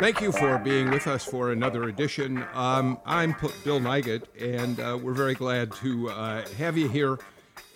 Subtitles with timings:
[0.00, 2.42] Thank you for being with us for another edition.
[2.54, 7.18] Um, I'm Bill Nigut, and uh, we're very glad to uh, have you here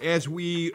[0.02, 0.72] as we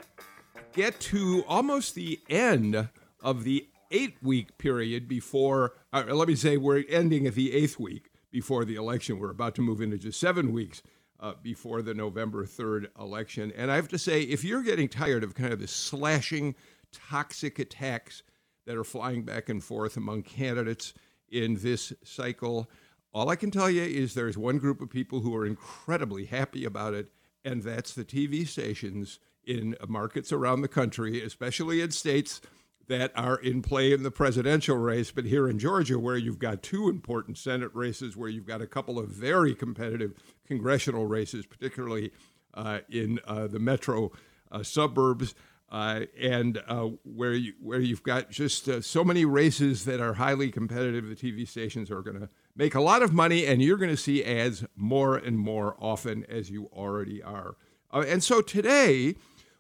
[0.74, 2.88] get to almost the end
[3.24, 7.80] of the eight week period before, uh, let me say, we're ending at the eighth
[7.80, 9.18] week before the election.
[9.18, 10.84] We're about to move into just seven weeks.
[11.20, 13.52] Uh, before the November 3rd election.
[13.58, 16.56] And I have to say, if you're getting tired of kind of the slashing,
[16.94, 18.24] toxic attacks
[18.66, 20.94] that are flying back and forth among candidates,
[21.32, 22.70] in this cycle.
[23.14, 26.66] All I can tell you is there's one group of people who are incredibly happy
[26.66, 27.12] about it,
[27.44, 32.40] and that's the TV stations in markets around the country, especially in states
[32.88, 35.12] that are in play in the presidential race.
[35.12, 38.68] But here in Georgia, where you've got two important Senate races, where you've got a
[38.68, 40.14] couple of very competitive
[40.46, 42.12] congressional races, particularly
[42.54, 44.12] uh, in uh, the metro
[44.52, 45.36] uh, suburbs,
[45.72, 50.14] uh, and uh, where you where you've got just uh, so many races that are
[50.14, 53.78] highly competitive, the TV stations are going to make a lot of money, and you're
[53.78, 57.56] going to see ads more and more often as you already are.
[57.94, 59.16] Uh, and so today,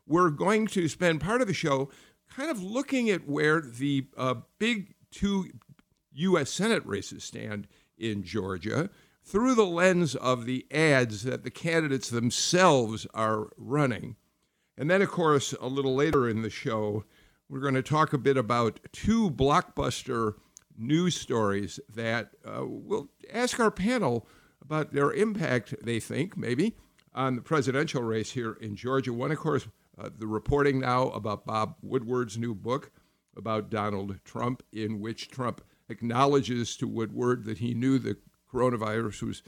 [0.07, 1.89] we're going to spend part of the show
[2.30, 5.49] kind of looking at where the uh, big two
[6.13, 6.49] U.S.
[6.49, 8.89] Senate races stand in Georgia
[9.23, 14.15] through the lens of the ads that the candidates themselves are running.
[14.80, 17.03] And then, of course, a little later in the show,
[17.49, 20.36] we're going to talk a bit about two blockbuster
[20.77, 24.25] news stories that uh, we'll ask our panel
[24.61, 26.77] about their impact, they think, maybe,
[27.13, 29.11] on the presidential race here in Georgia.
[29.11, 29.67] One, of course,
[30.02, 32.89] uh, the reporting now about Bob Woodward's new book
[33.36, 38.15] about Donald Trump, in which Trump acknowledges to Woodward that he knew the
[38.49, 39.43] coronavirus was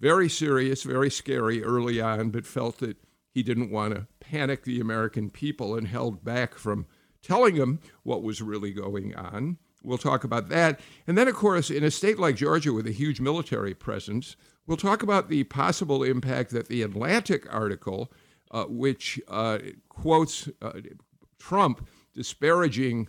[0.00, 2.96] very serious, very scary early on, but felt that
[3.32, 6.86] he didn't want to panic the American people and held back from
[7.22, 9.56] telling them what was really going on.
[9.82, 10.80] We'll talk about that.
[11.06, 14.76] And then, of course, in a state like Georgia with a huge military presence, we'll
[14.76, 18.12] talk about the possible impact that the Atlantic article,
[18.50, 20.72] uh, which uh, quotes uh,
[21.38, 23.08] Trump disparaging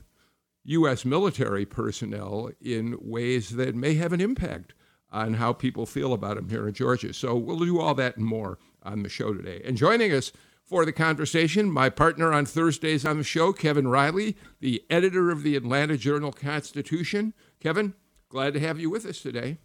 [0.66, 1.03] U.S.
[1.05, 4.73] military personnel in ways that may have an impact
[5.11, 7.13] on how people feel about him here in Georgia.
[7.13, 9.62] So we'll do all that and more on the show today.
[9.66, 10.32] And joining us
[10.64, 15.44] for the conversation, my partner on Thursdays on the show, Kevin Riley, the editor of
[15.44, 17.34] the Atlanta Journal Constitution.
[17.60, 17.94] Kevin,
[18.30, 19.58] glad to have you with us today.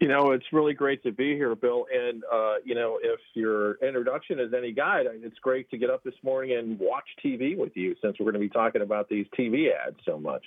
[0.00, 1.86] You know, it's really great to be here, Bill.
[1.92, 6.04] And, uh, you know, if your introduction is any guide, it's great to get up
[6.04, 9.26] this morning and watch TV with you since we're going to be talking about these
[9.38, 10.42] TV ads so much.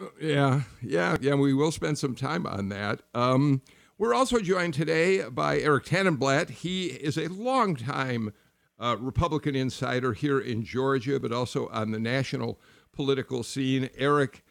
[0.00, 1.34] Uh, yeah, yeah, yeah.
[1.34, 3.00] We will spend some time on that.
[3.12, 3.60] Um,
[3.98, 6.50] we're also joined today by Eric Tanenblatt.
[6.50, 8.32] He is a longtime
[8.78, 12.58] uh, Republican insider here in Georgia, but also on the national
[12.92, 13.88] political scene.
[13.96, 14.44] Eric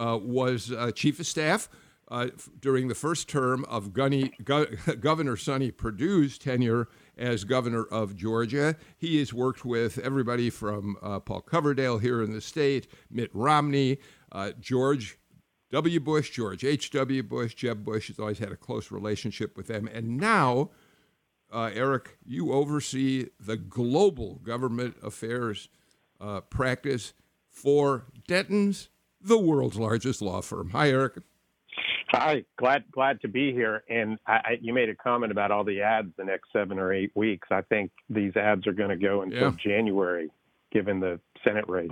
[0.00, 1.68] uh, was uh, chief of staff
[2.08, 2.28] uh,
[2.60, 4.66] during the first term of Gunny, Go-
[5.00, 8.76] Governor Sonny Perdue's tenure as governor of Georgia.
[8.96, 13.98] He has worked with everybody from uh, Paul Coverdell here in the state, Mitt Romney,
[14.32, 15.18] uh, George
[15.76, 16.00] W.
[16.00, 17.22] Bush, George H.W.
[17.22, 19.86] Bush, Jeb Bush has always had a close relationship with them.
[19.92, 20.70] And now,
[21.52, 25.68] uh, Eric, you oversee the global government affairs
[26.18, 27.12] uh, practice
[27.50, 28.88] for Dentons,
[29.20, 30.70] the world's largest law firm.
[30.70, 31.18] Hi, Eric.
[32.08, 33.84] Hi, glad glad to be here.
[33.90, 36.90] And I, I, you made a comment about all the ads the next seven or
[36.90, 37.48] eight weeks.
[37.50, 39.56] I think these ads are going to go until yeah.
[39.62, 40.30] January,
[40.72, 41.90] given the Senate race.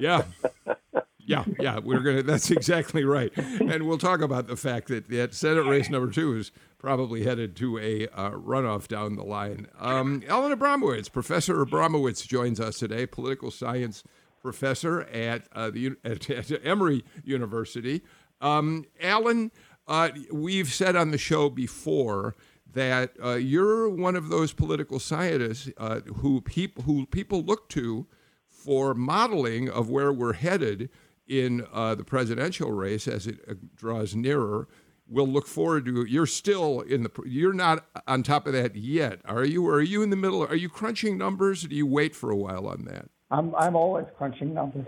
[0.00, 0.24] Yeah.
[1.30, 2.24] Yeah, yeah, we're gonna.
[2.24, 6.36] That's exactly right, and we'll talk about the fact that that Senate race number two
[6.36, 9.68] is probably headed to a uh, runoff down the line.
[9.78, 14.02] Um, Alan Abramowitz, Professor Abramowitz, joins us today, political science
[14.42, 18.02] professor at uh, the at, at, Emory University.
[18.40, 19.52] Um, Alan,
[19.86, 22.34] uh, we've said on the show before
[22.72, 28.08] that uh, you're one of those political scientists uh, who people who people look to
[28.48, 30.90] for modeling of where we're headed
[31.30, 34.68] in uh, the presidential race as it uh, draws nearer.
[35.08, 36.04] We'll look forward to.
[36.04, 37.10] You're still in the.
[37.24, 39.66] You're not on top of that yet, are you?
[39.66, 40.44] Or are you in the middle?
[40.44, 41.64] Are you crunching numbers?
[41.64, 43.08] Or do you wait for a while on that?
[43.30, 44.86] I'm I'm always crunching numbers.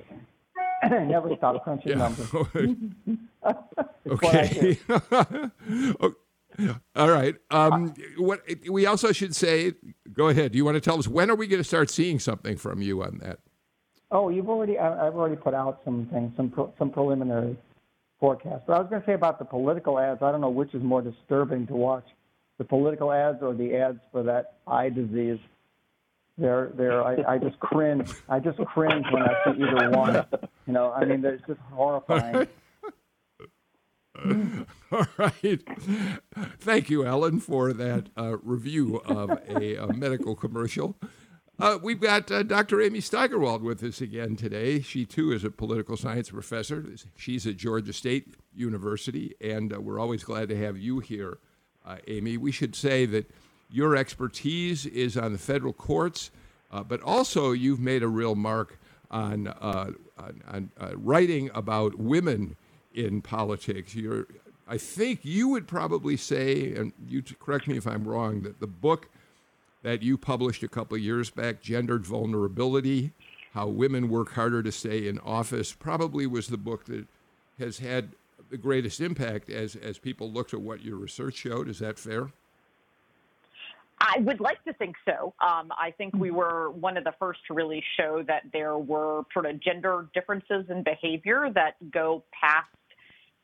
[0.90, 2.28] Never stop crunching numbers.
[4.06, 4.78] okay.
[6.94, 7.34] All right.
[7.50, 9.72] Um, what we also should say.
[10.12, 10.52] Go ahead.
[10.52, 12.82] Do you want to tell us when are we going to start seeing something from
[12.82, 13.40] you on that?
[14.12, 14.78] Oh, you've already.
[14.78, 17.56] I've already put out some things, some some preliminary
[18.20, 18.62] forecasts.
[18.66, 20.22] But I was going to say about the political ads.
[20.22, 22.04] I don't know which is more disturbing to watch,
[22.58, 25.38] the political ads or the ads for that eye disease.
[26.36, 27.02] They're they're.
[27.02, 28.10] I, I just cringe.
[28.28, 30.26] I just cringe when I see either one.
[30.66, 32.48] You know, I mean, it's just horrifying.
[34.92, 35.62] All right.
[36.60, 40.96] Thank you, Ellen, for that uh, review of a, a medical commercial.
[41.58, 42.80] Uh, we've got uh, Dr.
[42.80, 44.80] Amy Steigerwalt with us again today.
[44.80, 46.84] She, too, is a political science professor.
[47.14, 51.38] She's at Georgia State University, and uh, we're always glad to have you here,
[51.84, 52.38] uh, Amy.
[52.38, 53.30] We should say that
[53.70, 56.30] your expertise is on the federal courts,
[56.70, 58.78] uh, but also you've made a real mark
[59.10, 59.96] on, on,
[60.48, 62.56] on writing about women
[62.94, 63.94] in politics.
[63.94, 64.26] You're,
[64.66, 68.66] I think you would probably say, and you correct me if I'm wrong, that the
[68.66, 69.10] book
[69.82, 73.12] that you published a couple years back, Gendered Vulnerability
[73.54, 77.06] How Women Work Harder to Stay in Office, probably was the book that
[77.58, 78.10] has had
[78.50, 81.68] the greatest impact as, as people looked at what your research showed.
[81.68, 82.30] Is that fair?
[84.04, 85.32] I would like to think so.
[85.40, 89.22] Um, I think we were one of the first to really show that there were
[89.32, 92.66] sort of gender differences in behavior that go past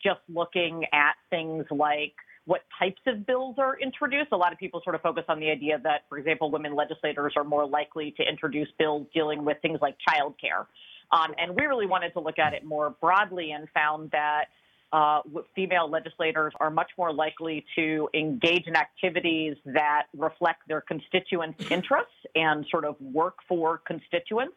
[0.02, 2.14] just looking at things like
[2.44, 4.28] what types of bills are introduced.
[4.32, 7.34] A lot of people sort of focus on the idea that, for example, women legislators
[7.36, 10.66] are more likely to introduce bills dealing with things like childcare.
[11.10, 14.46] Um, and we really wanted to look at it more broadly and found that
[14.92, 15.20] uh,
[15.54, 22.14] female legislators are much more likely to engage in activities that reflect their constituents' interests
[22.34, 24.56] and sort of work for constituents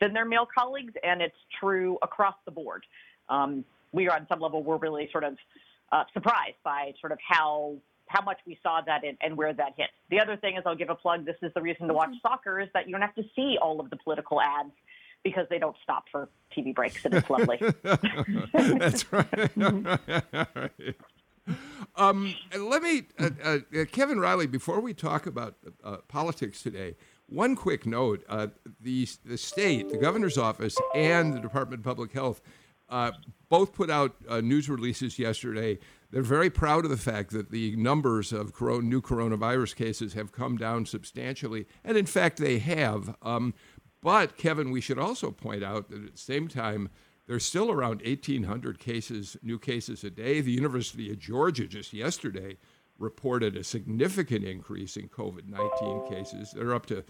[0.00, 0.94] than their male colleagues.
[1.02, 2.84] And it's true across the board.
[3.28, 3.64] Um,
[3.96, 5.36] we are on some level we're really sort of
[5.90, 7.76] uh, surprised by sort of how
[8.08, 9.88] how much we saw that in, and where that hit.
[10.10, 11.26] The other thing is I'll give a plug.
[11.26, 12.28] This is the reason to watch mm-hmm.
[12.28, 14.70] soccer is that you don't have to see all of the political ads
[15.24, 17.60] because they don't stop for TV breaks and it's lovely.
[18.52, 20.94] That's right.
[21.94, 23.58] Um, let me, uh, uh,
[23.90, 24.46] Kevin Riley.
[24.46, 26.96] Before we talk about uh, politics today,
[27.26, 28.48] one quick note: uh,
[28.80, 32.42] the the state, the governor's office, and the Department of Public Health
[32.88, 33.12] uh,
[33.48, 35.78] both put out uh, news releases yesterday.
[36.10, 40.32] They're very proud of the fact that the numbers of corona, new coronavirus cases have
[40.32, 43.16] come down substantially, and in fact, they have.
[43.22, 43.54] Um,
[44.02, 46.90] but, Kevin, we should also point out that at the same time,
[47.26, 50.40] there's still around 1,800 cases, new cases a day.
[50.40, 52.56] The University of Georgia just yesterday
[52.98, 56.52] reported a significant increase in COVID 19 cases.
[56.52, 57.04] They're up to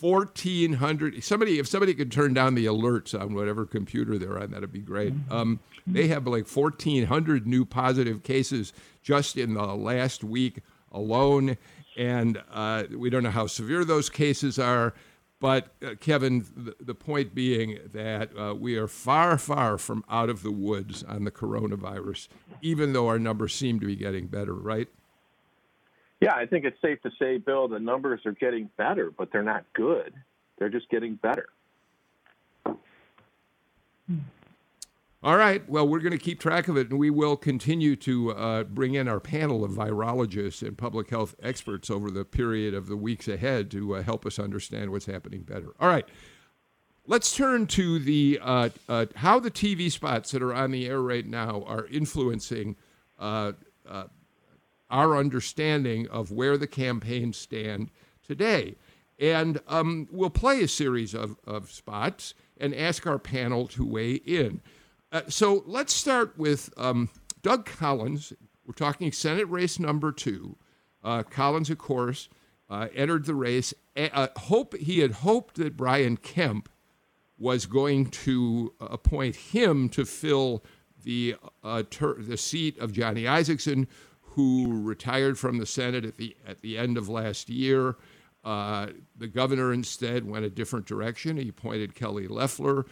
[0.00, 4.72] 1400 somebody if somebody could turn down the alerts on whatever computer they're on that'd
[4.72, 5.14] be great.
[5.14, 5.32] Mm-hmm.
[5.32, 8.72] um, they have like 1400 new positive cases
[9.02, 10.60] just in the last week
[10.92, 11.56] alone.
[11.96, 14.94] And uh, we don't know how severe those cases are
[15.42, 20.30] but uh, kevin the, the, point being that uh, we are far far from out
[20.30, 22.28] of the woods on the coronavirus
[22.62, 24.88] even though our numbers seem to be getting better right
[26.22, 29.42] yeah, I think it's safe to say, Bill, the numbers are getting better, but they're
[29.42, 30.14] not good.
[30.56, 31.48] They're just getting better.
[35.24, 35.68] All right.
[35.68, 38.94] Well, we're going to keep track of it, and we will continue to uh, bring
[38.94, 43.26] in our panel of virologists and public health experts over the period of the weeks
[43.26, 45.74] ahead to uh, help us understand what's happening better.
[45.80, 46.08] All right.
[47.04, 51.02] Let's turn to the uh, uh how the TV spots that are on the air
[51.02, 52.76] right now are influencing
[53.18, 53.52] uh,
[53.88, 54.04] uh,
[54.92, 57.90] our understanding of where the campaigns stand
[58.24, 58.76] today.
[59.18, 64.14] And um, we'll play a series of, of spots and ask our panel to weigh
[64.14, 64.60] in.
[65.10, 67.08] Uh, so let's start with um,
[67.42, 68.32] Doug Collins.
[68.66, 70.56] We're talking Senate race number two.
[71.02, 72.28] Uh, Collins, of course,
[72.70, 73.74] uh, entered the race.
[73.96, 76.68] Uh, hope he had hoped that Brian Kemp
[77.38, 80.62] was going to appoint him to fill
[81.02, 81.34] the
[81.64, 83.88] uh, ter- the seat of Johnny Isakson,
[84.34, 87.96] who retired from the Senate at the at the end of last year.
[88.44, 91.36] Uh, the governor instead went a different direction.
[91.36, 92.86] He appointed Kelly Loeffler.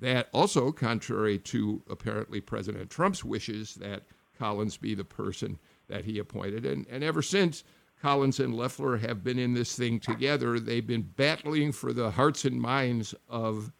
[0.00, 4.04] That also, contrary to apparently President Trump's wishes, that
[4.38, 5.58] Collins be the person
[5.88, 6.64] that he appointed.
[6.64, 7.64] And, and ever since,
[8.00, 10.58] Collins and Loeffler have been in this thing together.
[10.58, 13.72] They've been battling for the hearts and minds of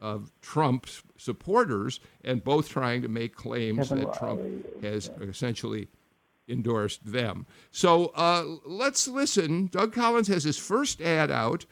[0.00, 4.40] of Trump's supporters, and both trying to make claims that Trump
[4.82, 5.88] has essentially
[6.50, 7.46] endorsed them.
[7.70, 9.66] So uh, let's listen.
[9.66, 11.66] Doug Collins has his first ad out.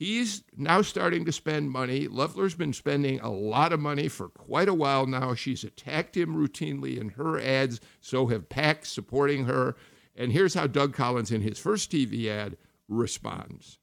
[0.00, 2.08] He's now starting to spend money.
[2.08, 5.34] Loeffler's been spending a lot of money for quite a while now.
[5.34, 9.76] She's attacked him routinely in her ads, so have PACs supporting her.
[10.16, 12.56] And here's how Doug Collins, in his first TV ad,
[12.88, 13.78] responds.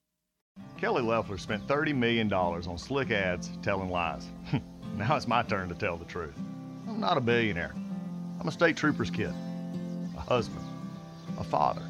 [0.77, 4.25] Kelly Loeffler spent $30 million on slick ads telling lies.
[4.95, 6.33] now it's my turn to tell the truth.
[6.87, 7.75] I'm not a billionaire.
[8.39, 9.33] I'm a state trooper's kid,
[10.27, 10.65] husband,
[11.37, 11.81] a father,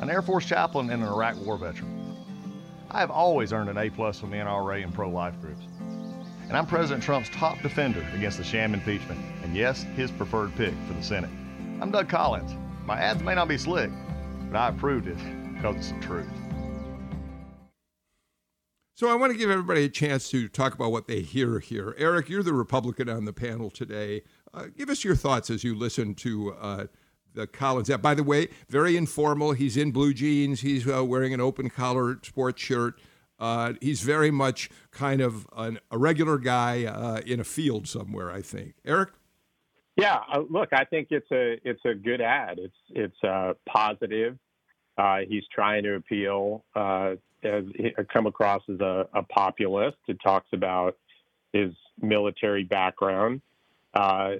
[0.00, 2.16] an Air Force chaplain, and an Iraq War veteran.
[2.90, 5.62] I have always earned an A plus from the NRA and pro life groups.
[6.48, 10.74] And I'm President Trump's top defender against the sham impeachment, and yes, his preferred pick
[10.86, 11.30] for the Senate.
[11.80, 12.52] I'm Doug Collins.
[12.86, 13.90] My ads may not be slick,
[14.50, 15.18] but I approved it
[15.54, 16.28] because it's the truth.
[18.96, 21.96] So I want to give everybody a chance to talk about what they hear here.
[21.98, 24.22] Eric, you're the Republican on the panel today.
[24.52, 26.86] Uh, give us your thoughts as you listen to uh,
[27.34, 27.90] the Collins.
[27.90, 29.52] Uh, by the way, very informal.
[29.52, 30.60] He's in blue jeans.
[30.60, 33.00] He's uh, wearing an open collar sports shirt.
[33.38, 38.30] Uh, he's very much kind of an, a regular guy uh, in a field somewhere.
[38.30, 38.74] I think.
[38.84, 39.10] Eric.
[39.96, 40.18] Yeah,
[40.50, 42.58] look, I think it's a it's a good ad.
[42.58, 44.38] It's it's positive.
[45.28, 47.64] he's trying to appeal as
[48.12, 49.98] come across as a, a populist.
[50.08, 50.96] It talks about
[51.52, 53.40] his military background.
[53.94, 54.34] Uh,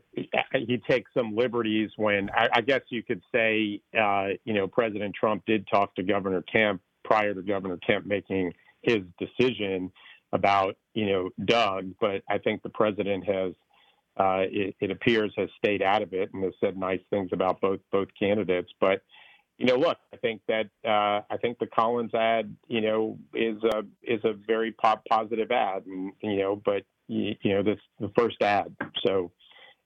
[0.53, 5.15] he takes some liberties when I, I guess you could say, uh, you know, President
[5.15, 9.93] Trump did talk to Governor Kemp prior to Governor Kemp making his decision
[10.33, 11.93] about, you know, Doug.
[12.01, 13.53] But I think the president has,
[14.17, 17.61] uh, it, it appears, has stayed out of it and has said nice things about
[17.61, 18.73] both both candidates.
[18.81, 19.03] But
[19.59, 23.63] you know, look, I think that uh, I think the Collins ad, you know, is
[23.63, 27.79] a is a very pop positive ad, and you know, but you, you know, this
[28.01, 28.75] the first ad,
[29.07, 29.31] so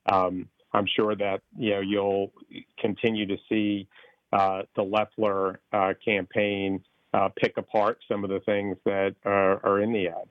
[0.05, 2.31] um, I'm sure that you know you'll
[2.79, 3.87] continue to see
[4.31, 9.81] uh, the Loeffler uh, campaign uh, pick apart some of the things that are, are
[9.81, 10.27] in the ad.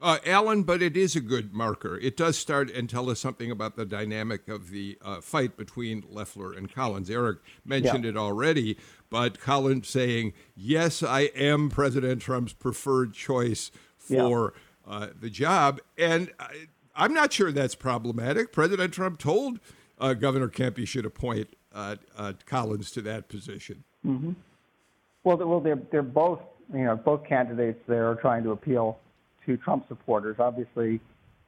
[0.00, 1.98] Uh, Alan, but it is a good marker.
[1.98, 6.04] It does start and tell us something about the dynamic of the uh, fight between
[6.08, 7.10] Loeffler and Collins.
[7.10, 8.10] Eric mentioned yeah.
[8.10, 8.78] it already,
[9.10, 14.54] but Collins saying, Yes, I am President Trump's preferred choice for
[14.86, 14.94] yeah.
[14.94, 15.80] uh, the job.
[15.96, 16.30] And
[16.98, 18.52] I, am not sure that's problematic.
[18.52, 19.60] President Trump told
[19.98, 23.84] uh, Governor Kemp he should appoint uh, uh, Collins to that position.
[24.04, 24.32] Mm-hmm.
[25.24, 26.40] Well, well, they're, they're both,
[26.72, 28.98] you know, both candidates there are trying to appeal
[29.46, 30.36] to Trump supporters.
[30.38, 31.00] Obviously,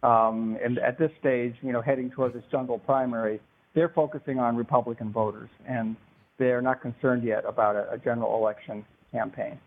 [0.02, 3.40] um, and at this stage, you know, heading toward this jungle primary,
[3.74, 5.96] they're focusing on Republican voters, and
[6.38, 9.58] they're not concerned yet about a, a general election campaign.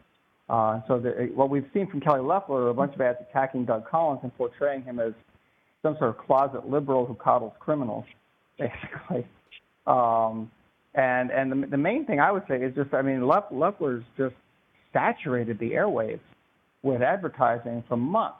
[0.50, 3.66] Uh, so the, what we've seen from Kelly Loeffler are a bunch of ads attacking
[3.66, 5.14] Doug Collins and portraying him as
[5.84, 8.06] some sort of closet liberal who coddles criminals,
[8.58, 9.28] basically.
[9.86, 10.50] Um,
[10.96, 14.36] and and the, the main thing I would say is just, I mean, Loeffler's just
[14.92, 16.20] saturated the airwaves
[16.82, 18.38] with advertising for months.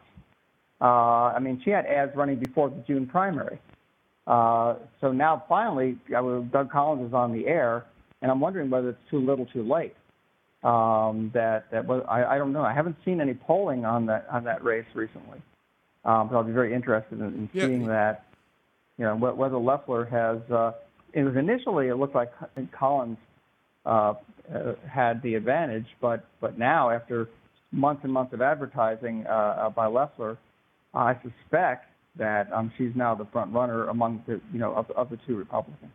[0.82, 3.60] Uh, I mean, she had ads running before the June primary.
[4.28, 7.86] Uh, so now finally, Doug Collins is on the air,
[8.22, 9.96] and I'm wondering whether it's too little, too late.
[10.64, 12.62] Um, that that was, I, I don't know.
[12.62, 15.42] I haven't seen any polling on that on that race recently,
[16.06, 17.66] um, but I'll be very interested in, in yeah.
[17.66, 18.26] seeing that.
[18.98, 20.40] You know, whether Loeffler has.
[20.52, 20.74] Uh,
[21.14, 22.32] it was initially it looked like
[22.72, 23.18] Collins
[23.86, 24.14] uh,
[24.54, 27.30] uh, had the advantage, but but now after
[27.72, 30.38] months and months of advertising uh, uh, by Loeffler,
[30.94, 35.10] I suspect that um, she's now the front runner among the you know of, of
[35.10, 35.92] the two Republicans.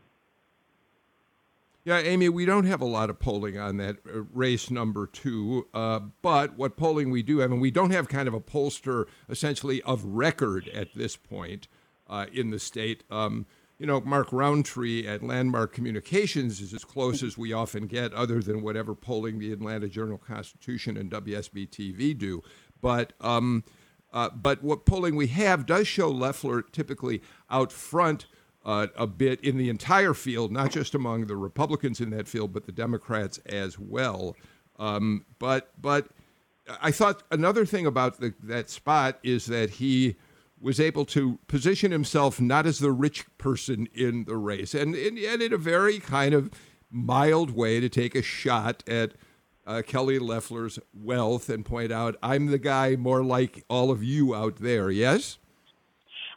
[1.88, 5.68] Yeah, Amy, we don't have a lot of polling on that uh, race number two,
[5.73, 9.07] uh, but what polling we do have, and we don't have kind of a pollster
[9.30, 11.66] essentially of record at this point
[12.07, 13.04] uh, in the state.
[13.11, 13.47] Um,
[13.78, 18.42] you know, Mark Rountree at Landmark Communications is as close as we often get, other
[18.42, 22.42] than whatever polling the Atlanta Journal Constitution and WSB TV do.
[22.83, 23.64] But um,
[24.12, 28.26] uh, but what polling we have does show Loeffler typically out front
[28.68, 32.52] uh, a bit in the entire field, not just among the Republicans in that field,
[32.52, 34.37] but the Democrats as well.
[34.78, 36.08] Um, but but
[36.82, 40.16] I thought another thing about the, that spot is that he
[40.60, 45.16] was able to position himself not as the rich person in the race, and, and,
[45.16, 46.50] and in a very kind of
[46.90, 49.14] mild way to take a shot at
[49.66, 54.34] uh, Kelly Loeffler's wealth and point out, I'm the guy more like all of you
[54.34, 54.90] out there.
[54.90, 55.38] Yes?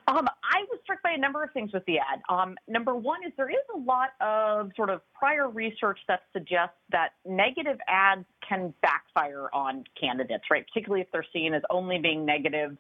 [0.08, 2.22] Um, I was struck by a number of things with the ad.
[2.27, 6.75] Um, number one is there is a lot of sort of prior research that suggests
[6.91, 10.65] that negative ads can backfire on candidates, right?
[10.67, 12.77] Particularly if they're seen as only being negative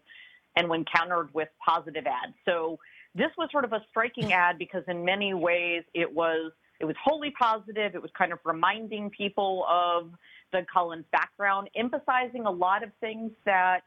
[0.55, 2.33] and when countered with positive ads.
[2.43, 2.79] So
[3.15, 6.95] this was sort of a striking ad because in many ways it was it was
[7.03, 7.93] wholly positive.
[7.93, 10.11] It was kind of reminding people of
[10.51, 13.83] Doug Collins' background, emphasizing a lot of things that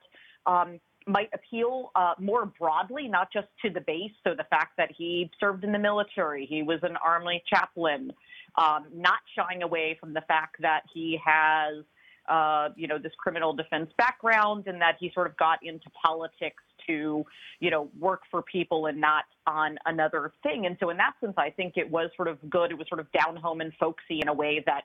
[0.47, 4.13] um, might appeal uh, more broadly, not just to the base.
[4.25, 8.13] So the fact that he served in the military, he was an army chaplain,
[8.57, 11.85] um, not shying away from the fact that he has,
[12.29, 16.63] uh, you know, this criminal defense background and that he sort of got into politics
[16.87, 17.25] to,
[17.61, 20.67] you know, work for people and not on another thing.
[20.67, 22.71] And so, in that sense, I think it was sort of good.
[22.71, 24.85] It was sort of down home and folksy in a way that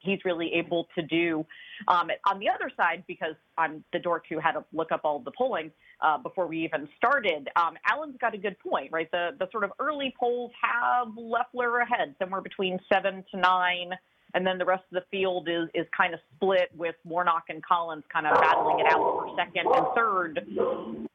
[0.00, 1.44] he's really able to do.
[1.86, 5.20] Um, on the other side, because I'm the dork who had to look up all
[5.20, 9.10] the polling uh, before we even started, um, Alan's got a good point, right?
[9.10, 13.90] The the sort of early polls have Loeffler ahead, somewhere between seven to nine.
[14.34, 17.64] And then the rest of the field is, is kind of split with Warnock and
[17.64, 21.07] Collins kind of battling it out for second and third.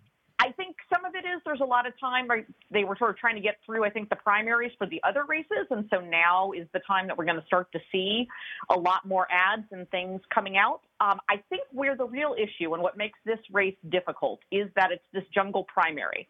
[0.44, 2.46] I think some of it is there's a lot of time, right?
[2.70, 5.24] They were sort of trying to get through, I think, the primaries for the other
[5.24, 5.68] races.
[5.70, 8.28] And so now is the time that we're going to start to see
[8.70, 10.82] a lot more ads and things coming out.
[11.00, 14.92] Um, I think where the real issue and what makes this race difficult is that
[14.92, 16.28] it's this jungle primary.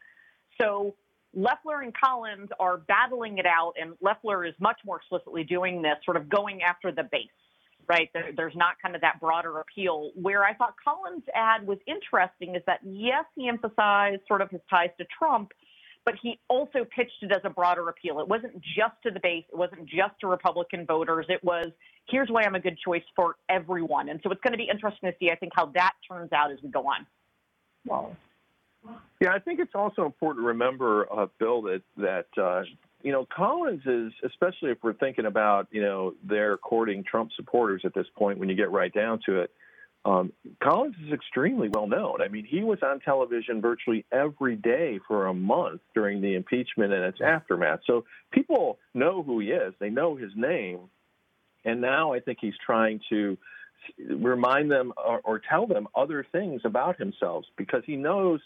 [0.62, 0.94] So
[1.34, 5.96] Loeffler and Collins are battling it out, and Loeffler is much more explicitly doing this,
[6.06, 7.30] sort of going after the base
[7.88, 8.10] right?
[8.14, 10.12] There, there's not kind of that broader appeal.
[10.16, 14.62] Where I thought Collins' ad was interesting is that, yes, he emphasized sort of his
[14.70, 15.52] ties to Trump,
[16.06, 18.20] but he also pitched it as a broader appeal.
[18.20, 21.26] It wasn't just to the base, it wasn't just to Republican voters.
[21.30, 21.68] It was,
[22.10, 24.10] here's why I'm a good choice for everyone.
[24.10, 26.52] And so it's going to be interesting to see, I think, how that turns out
[26.52, 27.06] as we go on.
[27.86, 28.16] Wow.
[29.22, 32.64] Yeah, I think it's also important to remember, uh, Bill, that that uh,
[33.04, 37.82] you know, Collins is, especially if we're thinking about, you know, they're courting Trump supporters
[37.86, 39.52] at this point, when you get right down to it,
[40.06, 42.22] um, Collins is extremely well known.
[42.22, 46.92] I mean, he was on television virtually every day for a month during the impeachment
[46.94, 47.82] and its aftermath.
[47.86, 50.80] So people know who he is, they know his name.
[51.66, 53.38] And now I think he's trying to
[54.10, 58.42] remind them or, or tell them other things about himself because he knows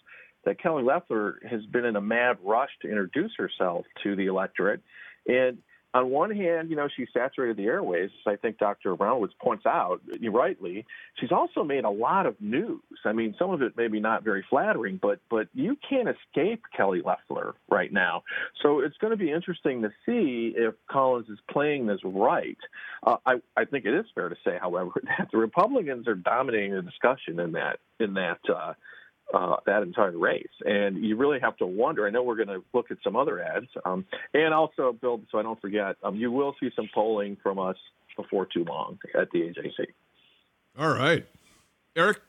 [0.48, 4.82] that Kelly Loeffler has been in a mad rush to introduce herself to the electorate.
[5.27, 5.58] And
[5.94, 8.96] on one hand, you know, she saturated the airways, as I think Dr.
[8.96, 10.00] Abramowitz points out
[10.32, 10.86] rightly.
[11.20, 12.82] She's also made a lot of news.
[13.04, 17.01] I mean, some of it maybe not very flattering, but but you can't escape Kelly
[17.03, 18.24] Loeffler right now.
[18.64, 22.57] So it's going to be interesting to see if Collins is playing this right.
[23.05, 26.74] Uh, I I think it is fair to say, however, that the Republicans are dominating
[26.74, 28.40] the discussion in that in that.
[28.48, 28.74] Uh,
[29.33, 30.48] uh, that entire race.
[30.66, 32.07] And you really have to wonder.
[32.07, 33.68] I know we're going to look at some other ads.
[33.85, 37.59] Um, and also, Bill, so I don't forget, um, you will see some polling from
[37.59, 37.77] us
[38.16, 39.87] before too long at the AJC.
[40.79, 41.25] All right.
[41.96, 42.20] Eric?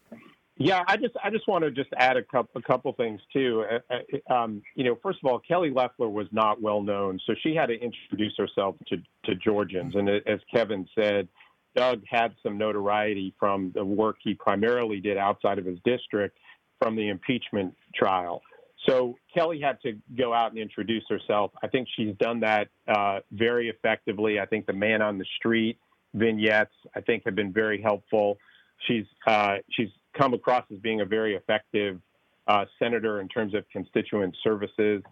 [0.61, 3.65] Yeah, I just I just want to just add a couple a couple things too.
[3.71, 3.95] Uh,
[4.29, 7.55] uh, um, you know, first of all, Kelly Loeffler was not well known, so she
[7.55, 9.95] had to introduce herself to to Georgians.
[9.95, 11.29] And as Kevin said,
[11.77, 16.37] Doug had some notoriety from the work he primarily did outside of his district
[16.81, 18.43] from the impeachment trial.
[18.87, 21.51] So Kelly had to go out and introduce herself.
[21.63, 24.39] I think she's done that uh, very effectively.
[24.41, 25.79] I think the man on the street
[26.15, 28.39] vignettes, I think, have been very helpful.
[28.87, 32.01] She's uh, she's come across as being a very effective
[32.47, 35.03] uh, senator in terms of constituent services.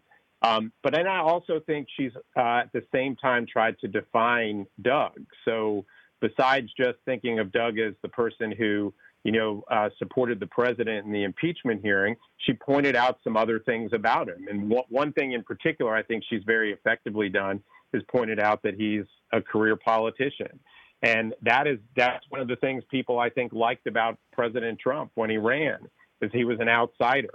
[0.43, 4.67] Um, but then I also think she's uh, at the same time tried to define
[4.81, 5.19] Doug.
[5.45, 5.85] So
[6.21, 8.93] besides just thinking of Doug as the person who
[9.27, 12.15] you know, uh, supported the president in the impeachment hearing,
[12.47, 14.47] she pointed out some other things about him.
[14.49, 17.61] And one thing in particular, I think she's very effectively done
[17.93, 20.61] is pointed out that he's a career politician.
[21.03, 25.11] And that is that's one of the things people I think liked about President Trump
[25.17, 25.89] when he ran,
[26.23, 27.35] is he was an outsider.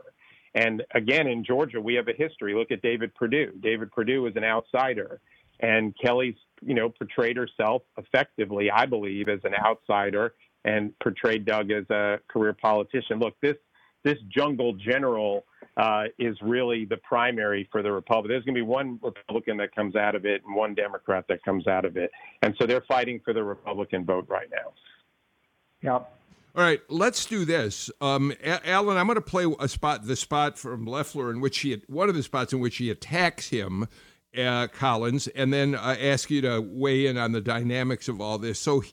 [0.56, 2.54] And again, in Georgia, we have a history.
[2.54, 3.52] Look at David Perdue.
[3.60, 5.20] David Perdue was an outsider,
[5.60, 10.34] and Kelly's, you know, portrayed herself effectively, I believe, as an outsider
[10.66, 13.20] and portrayed Doug as a career politician.
[13.20, 13.58] Look, this
[14.04, 15.46] this jungle general
[15.78, 18.32] uh, is really the primary for the Republican.
[18.32, 21.44] There's going to be one Republican that comes out of it and one Democrat that
[21.44, 24.74] comes out of it, and so they're fighting for the Republican vote right now.
[25.82, 26.18] Yep.
[26.54, 27.90] All right, let's do this.
[28.02, 31.82] Um, Alan, I'm going to play a spot, the spot from Loeffler, in which he,
[31.88, 33.88] one of the spots in which he attacks him,
[34.38, 38.38] uh, Collins, and then uh, ask you to weigh in on the dynamics of all
[38.38, 38.60] this.
[38.60, 38.84] So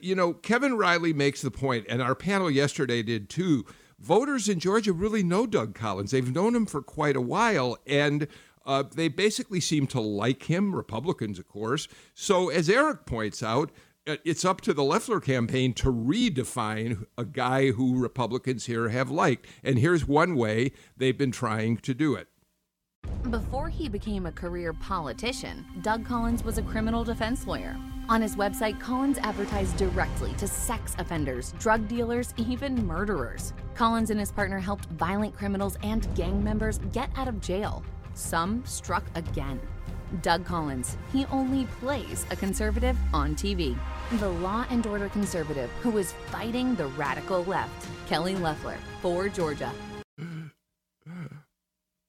[0.00, 3.64] you know, Kevin Riley makes the point, and our panel yesterday did too.
[3.98, 6.10] Voters in Georgia really know Doug Collins.
[6.10, 8.26] They've known him for quite a while, and
[8.66, 11.88] uh, they basically seem to like him, Republicans, of course.
[12.14, 13.70] So, as Eric points out,
[14.06, 19.10] uh, it's up to the Loeffler campaign to redefine a guy who Republicans here have
[19.10, 19.46] liked.
[19.62, 22.28] And here's one way they've been trying to do it.
[23.30, 27.76] Before he became a career politician, Doug Collins was a criminal defense lawyer.
[28.12, 33.54] On his website, Collins advertised directly to sex offenders, drug dealers, even murderers.
[33.74, 37.82] Collins and his partner helped violent criminals and gang members get out of jail.
[38.12, 39.58] Some struck again.
[40.20, 40.98] Doug Collins.
[41.10, 43.78] He only plays a conservative on TV.
[44.18, 47.88] The law and order conservative who is fighting the radical left.
[48.08, 49.72] Kelly Loeffler for Georgia.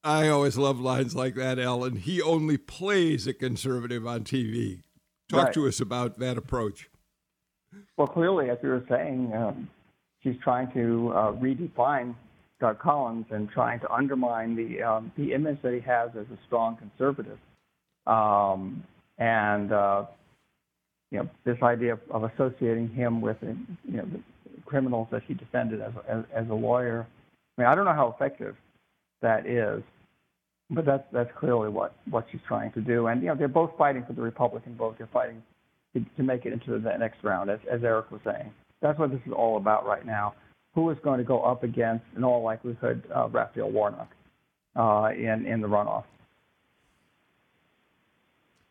[0.04, 1.96] I always love lines like that, Ellen.
[1.96, 4.83] He only plays a conservative on TV.
[5.28, 5.54] Talk Right.
[5.54, 6.90] to us about that approach.
[7.96, 9.68] Well, clearly, as we were saying, um,
[10.22, 12.14] she's trying to uh, redefine
[12.60, 16.38] Doug Collins and trying to undermine the um, the image that he has as a
[16.46, 17.38] strong conservative.
[18.06, 18.84] Um,
[19.18, 20.04] and uh,
[21.10, 23.46] you know, this idea of, of associating him with uh,
[23.84, 24.20] you know the
[24.66, 27.06] criminals that he defended as a, as, as a lawyer.
[27.56, 28.56] I mean, I don't know how effective
[29.22, 29.82] that is,
[30.70, 33.06] but that's that's clearly what what she's trying to do.
[33.06, 34.96] And you know, they're both fighting for the Republican vote.
[34.98, 35.42] They're fighting
[35.94, 38.50] to, to make it into the next round, as, as Eric was saying.
[38.80, 40.34] That's what this is all about right now.
[40.74, 44.10] Who is going to go up against, in all likelihood, uh, Raphael Warnock
[44.74, 46.04] uh, in in the runoff?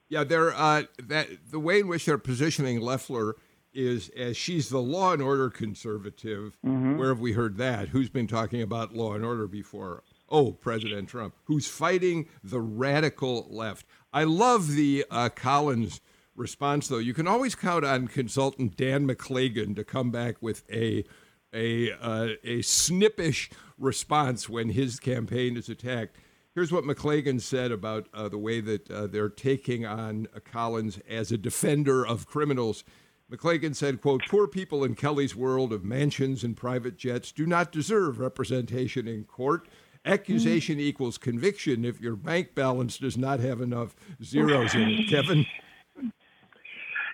[0.10, 3.36] Yeah, they're uh, that the way in which they're positioning Loeffler
[3.74, 6.58] is as she's the law and order conservative.
[6.62, 7.90] Where have we heard that?
[7.90, 10.04] Who's been talking about law and order before?
[10.34, 13.86] Oh, President Trump, who's fighting the radical left.
[14.12, 16.02] I love the uh, Collins
[16.36, 16.98] response, though.
[16.98, 21.06] You can always count on consultant Dan McLagan to come back with a
[21.54, 26.18] a uh, a snippish response when his campaign is attacked.
[26.56, 31.32] Here's what McLagan said about uh, the way that uh, they're taking on Collins as
[31.32, 32.84] a defender of criminals.
[33.32, 37.72] McLagan said, quote, poor people in Kelly's world of mansions and private jets do not
[37.72, 39.68] deserve representation in court.
[40.06, 45.10] Accusation equals conviction if your bank balance does not have enough zeros in it.
[45.10, 45.46] Kevin?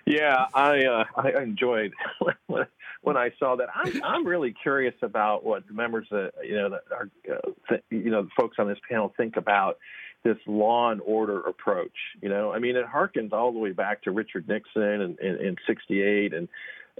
[0.06, 1.92] Yeah, I uh, I enjoyed
[2.48, 3.68] when, I saw that.
[3.74, 7.84] I'm I'm really curious about what the members that you know that are uh, th-
[7.90, 9.78] you know the folks on this panel think about
[10.24, 11.96] this law and order approach.
[12.20, 15.26] You know, I mean, it harkens all the way back to Richard Nixon and in,
[15.26, 16.48] in, in '68, and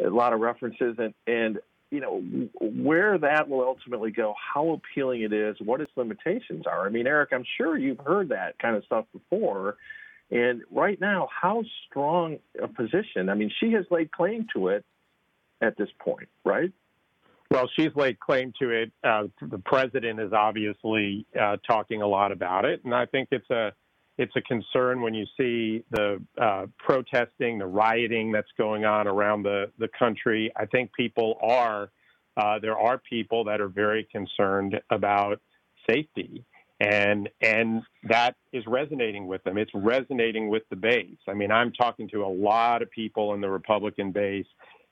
[0.05, 1.59] a lot of references, and and
[1.91, 2.23] you know
[2.61, 6.87] where that will ultimately go, how appealing it is, what its limitations are.
[6.87, 9.77] I mean, Eric, I'm sure you've heard that kind of stuff before.
[10.31, 13.29] And right now, how strong a position?
[13.29, 14.85] I mean, she has laid claim to it
[15.61, 16.73] at this point, right?
[17.51, 18.93] Well, she's laid claim to it.
[19.03, 23.51] Uh, the president is obviously uh, talking a lot about it, and I think it's
[23.51, 23.73] a
[24.21, 29.43] it's a concern when you see the uh, protesting, the rioting that's going on around
[29.45, 30.53] the the country.
[30.57, 31.91] I think people are
[32.37, 35.41] uh, there are people that are very concerned about
[35.89, 36.45] safety,
[36.81, 39.57] and and that is resonating with them.
[39.57, 41.19] It's resonating with the base.
[41.27, 44.47] I mean, I'm talking to a lot of people in the Republican base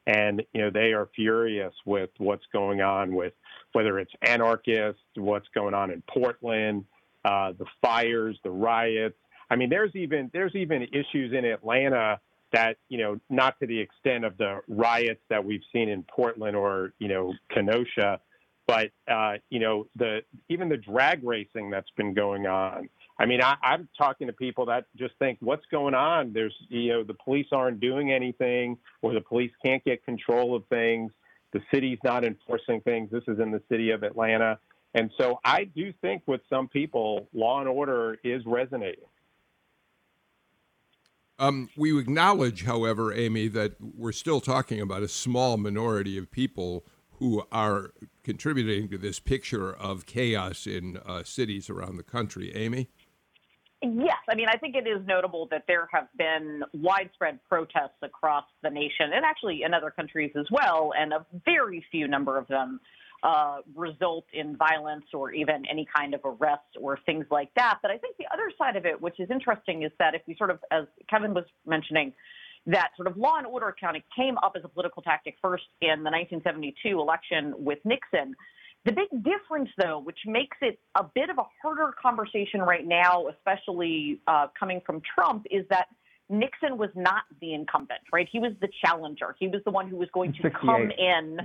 [0.07, 3.35] and you know they are furious with what's going on with
[3.73, 6.87] whether it's anarchists, what's going on in Portland,
[7.25, 9.17] uh, the fires, the riots.
[9.51, 12.21] I mean, there's even there's even issues in Atlanta
[12.53, 16.57] that you know not to the extent of the riots that we've seen in Portland
[16.57, 18.21] or you know Kenosha,
[18.67, 22.89] but uh, you know the even the drag racing that's been going on.
[23.19, 26.33] I mean, I, I'm talking to people that just think, what's going on?
[26.33, 30.65] There's, you know, the police aren't doing anything, or the police can't get control of
[30.67, 31.11] things.
[31.53, 33.11] The city's not enforcing things.
[33.11, 34.59] This is in the city of Atlanta.
[34.99, 39.05] And so I do think with some people, law and order is resonating.
[41.39, 46.85] Um, we acknowledge, however, Amy, that we're still talking about a small minority of people
[47.13, 47.93] who are
[48.25, 52.53] contributing to this picture of chaos in uh, cities around the country.
[52.57, 52.91] Amy?
[53.81, 58.45] Yes, I mean, I think it is notable that there have been widespread protests across
[58.65, 62.49] the nation and actually in other countries as well, and a very few number of
[62.49, 62.81] them
[63.23, 67.79] uh, result in violence or even any kind of arrest or things like that.
[67.83, 70.37] But I think the other side of it, which is interesting, is that if we
[70.37, 72.13] sort of, as Kevin was mentioning,
[72.67, 76.05] that sort of law and order accounting came up as a political tactic first in
[76.05, 78.35] the 1972 election with Nixon.
[78.85, 83.27] The big difference, though, which makes it a bit of a harder conversation right now,
[83.29, 85.89] especially uh, coming from Trump, is that
[86.31, 88.29] Nixon was not the incumbent, right?
[88.31, 89.35] He was the challenger.
[89.39, 91.39] He was the one who was going to come in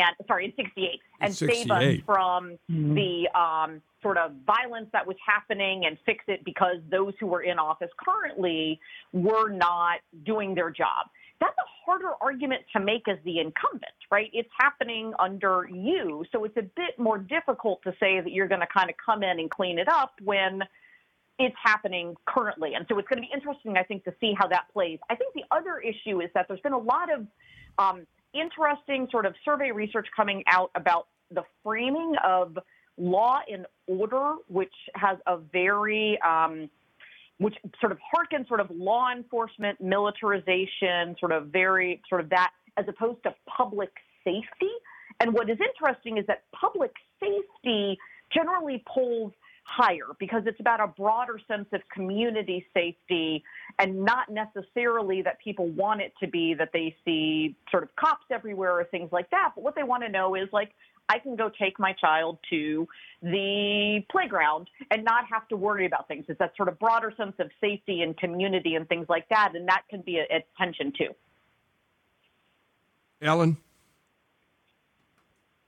[0.00, 2.04] and, sorry, in 68, and save us 68.
[2.04, 7.26] from the um, sort of violence that was happening and fix it because those who
[7.26, 8.80] were in office currently
[9.12, 11.06] were not doing their job
[11.40, 14.30] that's a harder argument to make as the incumbent, right?
[14.32, 16.24] It's happening under you.
[16.32, 19.22] So it's a bit more difficult to say that you're going to kind of come
[19.22, 20.62] in and clean it up when
[21.38, 22.74] it's happening currently.
[22.74, 24.98] And so it's going to be interesting, I think, to see how that plays.
[25.10, 27.26] I think the other issue is that there's been a lot of
[27.78, 32.58] um, interesting sort of survey research coming out about the framing of
[32.96, 36.68] law and order, which has a very um,
[37.38, 42.52] which sort of harkens sort of law enforcement, militarization, sort of very sort of that,
[42.76, 43.90] as opposed to public
[44.22, 44.70] safety.
[45.20, 47.98] And what is interesting is that public safety
[48.32, 49.32] generally polls
[49.64, 53.42] higher because it's about a broader sense of community safety
[53.78, 58.26] and not necessarily that people want it to be that they see sort of cops
[58.30, 59.52] everywhere or things like that.
[59.54, 60.70] But what they want to know is like,
[61.08, 62.88] I can go take my child to
[63.22, 66.24] the playground and not have to worry about things.
[66.28, 69.52] It's that sort of broader sense of safety and community and things like that.
[69.54, 71.14] And that can be a, a tension too.
[73.20, 73.56] Alan?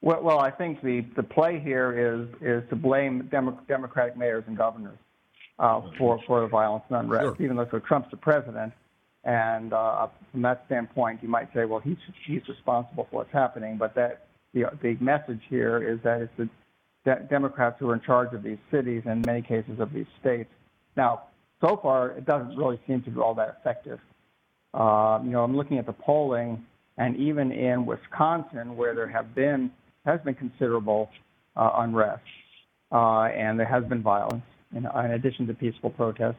[0.07, 4.45] Well, well, I think the, the play here is is to blame Demo- Democratic mayors
[4.47, 4.99] and governors
[5.59, 7.37] uh, for for the violence and unrest, Sure.
[7.45, 8.73] even though so Trump's the president.
[9.25, 13.79] And uh, from that standpoint, you might say, well, he's he's responsible for what's happening.
[13.79, 16.49] But that the the message here is that it's the
[17.05, 20.07] de- Democrats who are in charge of these cities and in many cases of these
[20.21, 20.51] states.
[20.97, 21.23] Now,
[21.61, 23.99] so far, it doesn't really seem to be all that effective.
[24.73, 26.65] Um, you know, I'm looking at the polling,
[26.97, 29.73] and even in Wisconsin, where there have been
[30.07, 31.11] has been considerable
[31.57, 32.23] uh, unrest,
[32.93, 36.37] uh, and there has been violence in, in addition to peaceful protests.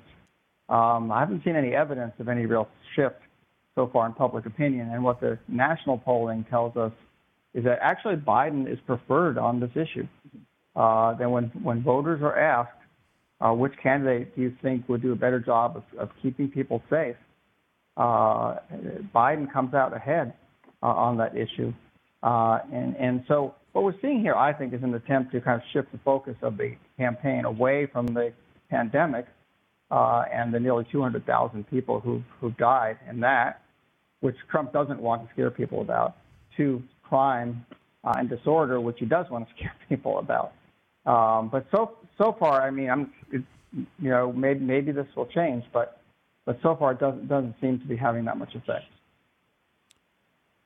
[0.69, 3.21] Um, I haven't seen any evidence of any real shift
[3.75, 4.89] so far in public opinion.
[4.91, 6.91] And what the national polling tells us
[7.53, 10.07] is that actually Biden is preferred on this issue.
[10.75, 12.71] Uh, then when when voters are asked
[13.39, 16.83] uh, which candidate do you think would do a better job of, of keeping people
[16.89, 17.15] safe,
[17.95, 18.55] uh,
[19.15, 20.33] Biden comes out ahead
[20.83, 21.73] uh, on that issue.
[22.23, 25.61] Uh, and, and so what we're seeing here, I think, is an attempt to kind
[25.61, 28.33] of shift the focus of the campaign away from the
[28.69, 29.27] pandemic
[29.91, 33.61] uh, and the nearly 200,000 people who've, who've died in that,
[34.21, 36.15] which Trump doesn't want to scare people about,
[36.57, 37.65] to crime
[38.03, 40.53] uh, and disorder, which he does want to scare people about.
[41.05, 43.43] Um, but so so far, I mean, I'm, it,
[43.99, 46.01] you know, maybe maybe this will change, but
[46.45, 48.85] but so far it doesn't doesn't seem to be having that much effect.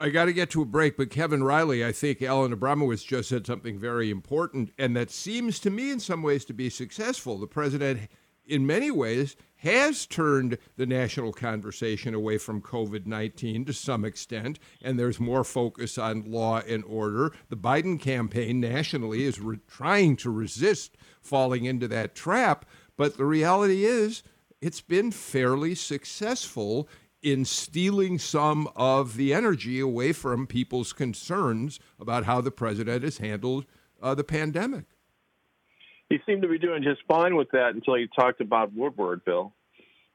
[0.02, 3.30] I got to get to a break, but Kevin Riley, I think Alan Abramowitz just
[3.30, 7.38] said something very important, and that seems to me in some ways to be successful.
[7.38, 8.10] The president,
[8.44, 14.58] in many ways, has turned the national conversation away from COVID 19 to some extent,
[14.82, 17.32] and there's more focus on law and order.
[17.50, 22.66] The Biden campaign nationally is re- trying to resist falling into that trap,
[22.98, 24.24] but the reality is
[24.62, 26.90] it's been fairly successful
[27.22, 33.20] in stealing some of the energy away from people's concerns about how the president has
[33.20, 33.66] handled
[34.02, 34.86] uh, the pandemic.
[36.10, 39.54] He seemed to be doing just fine with that until he talked about Woodward, Bill.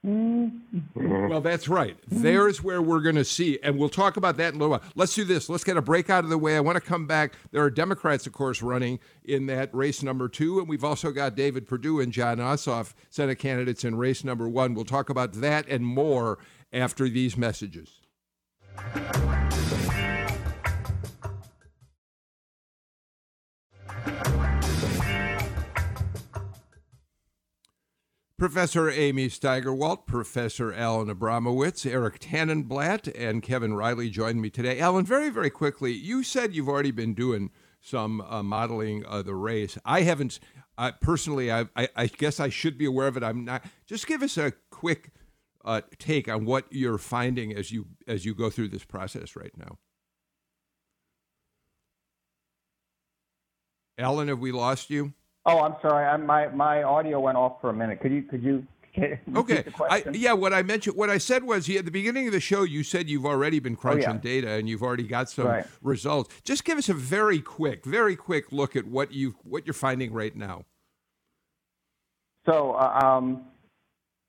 [0.04, 0.78] Mm-hmm.
[0.98, 1.28] Mm-hmm.
[1.28, 1.96] Well, that's right.
[2.06, 4.82] There's where we're going to see, and we'll talk about that in a little while.
[4.94, 5.48] Let's do this.
[5.48, 6.56] Let's get a break out of the way.
[6.56, 7.35] I want to come back.
[7.50, 11.35] There are Democrats, of course, running in that race number two, and we've also got
[11.35, 14.74] David Perdue and Jon Ossoff, Senate candidates in race number one.
[14.74, 16.38] We'll talk about that and more
[16.72, 18.00] after these messages.
[28.38, 34.79] Professor Amy Steigerwalt, Professor Alan Abramowitz, Eric Tanenblatt, and Kevin Riley joined me today.
[34.79, 39.35] Alan, very, very quickly, you said you've already been doing some uh, modeling of the
[39.35, 39.79] race.
[39.87, 40.38] I haven't,
[40.77, 43.22] uh, personally, I, I, I guess I should be aware of it.
[43.22, 43.64] I'm not.
[43.87, 45.12] Just give us a quick
[45.64, 49.57] uh, take on what you're finding as you as you go through this process right
[49.57, 49.79] now.
[53.96, 55.14] Alan, have we lost you?
[55.46, 56.04] Oh, I'm sorry.
[56.04, 58.00] I, my my audio went off for a minute.
[58.00, 58.66] Could you could you
[59.37, 59.64] Okay.
[59.90, 62.40] I, yeah, what I mentioned, what I said was, yeah, at the beginning of the
[62.40, 64.18] show, you said you've already been crunching Oh, yeah.
[64.18, 65.66] data and you've already got some Right.
[65.82, 66.35] results.
[66.44, 70.12] Just give us a very quick, very quick look at what you what you're finding
[70.12, 70.64] right now.
[72.46, 73.42] So, uh, um,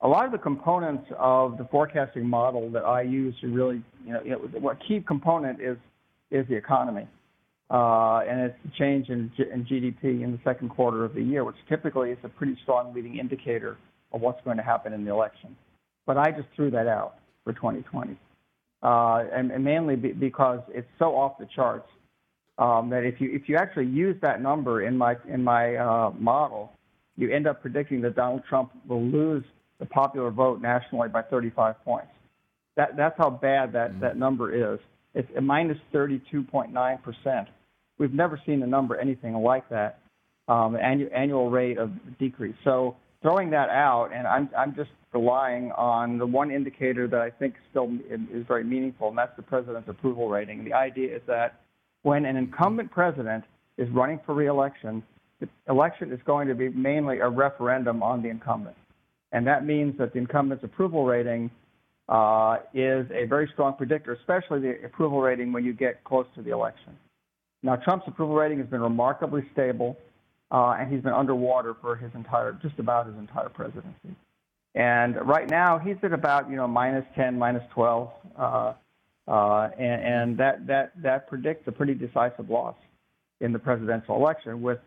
[0.02, 4.14] a lot of the components of the forecasting model that I use to really, you
[4.14, 5.78] know, you know what key component is
[6.30, 7.08] is the economy,
[7.70, 11.44] and it's the change in, G- in GDP in the second quarter of the year,
[11.44, 13.78] which typically is a pretty strong leading indicator
[14.14, 15.56] of what's going to happen in the election.
[16.06, 18.18] But I just threw that out for 2020,
[18.82, 21.88] uh, and, and mainly be, because it's so off the charts
[22.58, 26.12] um, that if you if you actually use that number in my in my uh,
[26.18, 26.72] model,
[27.18, 29.44] you end up predicting that Donald Trump will lose
[29.80, 32.08] the popular vote nationally by 35 points.
[32.78, 34.80] That, that's how bad that, that number is.
[35.14, 37.48] It's a minus 32.9 percent.
[37.98, 40.00] We've never seen a number anything like that,
[40.48, 42.56] um, annual, annual rate of decrease.
[42.64, 47.30] So throwing that out, and I'm, I'm just relying on the one indicator that I
[47.30, 50.64] think still is very meaningful, and that's the president's approval rating.
[50.64, 51.62] The idea is that
[52.04, 53.44] when an incumbent president
[53.78, 55.04] is running for reelection,
[55.40, 58.76] the election is going to be mainly a referendum on the incumbent.
[59.32, 61.52] and that means that the incumbent's approval rating
[62.10, 66.42] uh, is a very strong predictor, especially the approval rating when you get close to
[66.42, 66.98] the election.
[67.64, 69.98] Now, Trump's approval rating has been remarkably stable,
[70.52, 74.16] uh, and he's been underwater for his entire, just about his entire presidency.
[74.76, 78.74] And right now, he's at about you know minus 10, minus 12, uh,
[79.28, 82.76] uh, and, and that that that predicts a pretty decisive loss
[83.42, 84.80] in the presidential election, with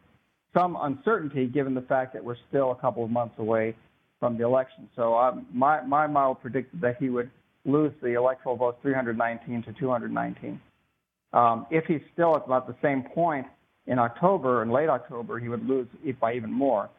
[0.54, 3.74] some uncertainty given the fact that we're still a couple of months away
[4.20, 4.88] from the election.
[4.94, 7.30] So um, my my model predicted that he would
[7.64, 10.60] lose the electoral vote 319 to 219.
[11.32, 13.46] Um, if he's still at about the same point
[13.86, 15.86] in October and late October, he would lose
[16.20, 16.90] by even more.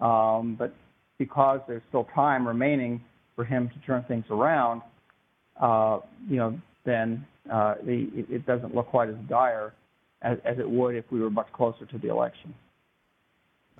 [0.00, 0.74] Um, but
[1.18, 3.02] because there's still time remaining
[3.34, 4.82] for him to turn things around,
[5.60, 9.72] uh, you know, then uh, the, it doesn't look quite as dire
[10.22, 12.54] as, as it would if we were much closer to the election.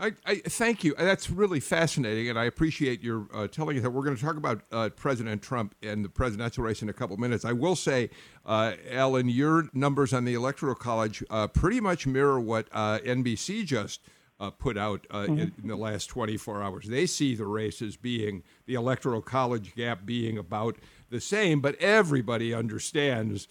[0.01, 0.95] I, I, thank you.
[0.97, 3.91] That's really fascinating, and I appreciate your uh, telling us that.
[3.91, 7.17] We're going to talk about uh, President Trump and the presidential race in a couple
[7.17, 7.45] minutes.
[7.45, 8.11] I will say,
[8.47, 13.65] uh, Alan, your numbers on the Electoral College uh, pretty much mirror what uh, NBC
[13.65, 14.01] just
[14.41, 15.33] uh, put out mm-hmm.
[15.39, 16.87] in, in, the last 24 hours.
[16.87, 20.77] They see the race as being the Electoral College gap being about
[21.11, 23.49] the same, but everybody understands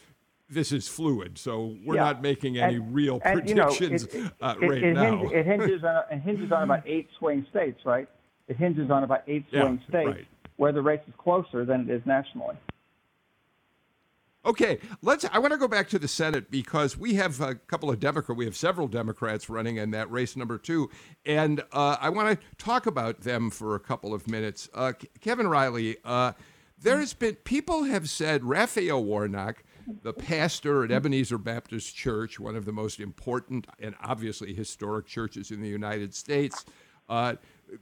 [0.50, 2.04] this is fluid, so we're yeah.
[2.04, 5.18] not making any and, real and, predictions you know, it, uh, it, right it, now.
[5.18, 8.08] Hinges, it hinges on it hinges on about eight swing states, right?
[8.48, 10.28] It hinges on about eight swing yeah, states right.
[10.56, 12.56] where the race is closer than it is nationally.
[14.46, 15.26] Okay, let's.
[15.34, 18.38] I want to go back to the Senate because we have a couple of Democrats.
[18.38, 20.90] We have several Democrats running in that race number two,
[21.26, 24.70] and uh, I want to talk about them for a couple of minutes.
[24.74, 26.32] Uh, Kevin Riley, uh,
[26.80, 29.64] there has been people have said Raphael Warnock
[30.04, 35.52] the pastor at Ebenezer Baptist Church, one of the most important and obviously historic churches
[35.52, 36.66] in the United States,
[37.10, 37.36] uh,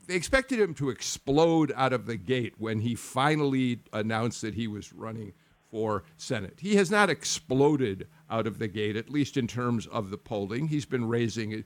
[0.07, 4.67] they expected him to explode out of the gate when he finally announced that he
[4.67, 5.33] was running
[5.69, 6.59] for Senate.
[6.59, 10.67] He has not exploded out of the gate, at least in terms of the polling.
[10.67, 11.63] He's been raising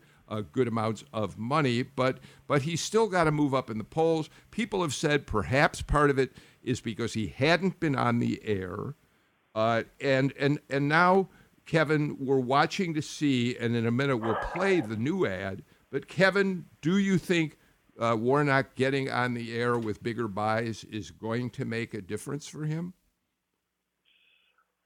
[0.52, 4.30] good amounts of money, but but he's still got to move up in the polls.
[4.52, 6.32] People have said perhaps part of it
[6.64, 8.96] is because he hadn't been on the air
[9.56, 11.30] uh, and and and now,
[11.66, 15.64] Kevin, we're watching to see, and in a minute we'll play the new ad.
[15.92, 17.58] But Kevin, do you think
[18.00, 22.48] uh, Warnock getting on the air with bigger buys is going to make a difference
[22.48, 22.94] for him?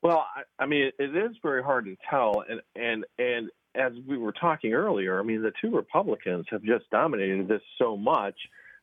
[0.01, 3.93] Well, I, I mean, it, it is very hard to tell, and and and as
[4.07, 8.35] we were talking earlier, I mean, the two Republicans have just dominated this so much.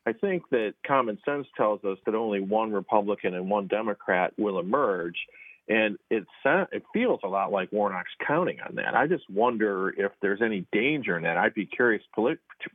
[0.05, 4.59] I think that common sense tells us that only one Republican and one Democrat will
[4.59, 5.15] emerge.
[5.71, 8.93] And it it feels a lot like Warnock's counting on that.
[8.93, 11.37] I just wonder if there's any danger in that.
[11.37, 12.03] I'd be curious,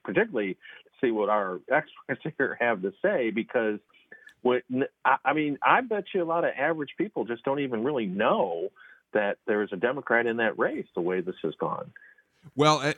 [0.02, 3.80] particularly, to see what our experts here have to say, because
[5.04, 8.70] I mean, I bet you a lot of average people just don't even really know
[9.12, 10.86] that there is a Democrat in that race.
[10.94, 11.92] The way this has gone.
[12.54, 12.94] Well,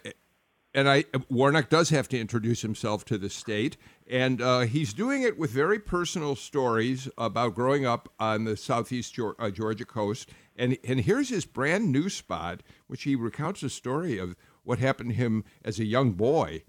[0.74, 3.76] and I Warnock does have to introduce himself to the state,
[4.08, 9.18] and uh, he's doing it with very personal stories about growing up on the southeast
[9.18, 10.30] uh, Georgia coast.
[10.56, 15.10] And and here's his brand new spot, which he recounts a story of what happened
[15.10, 16.64] to him as a young boy.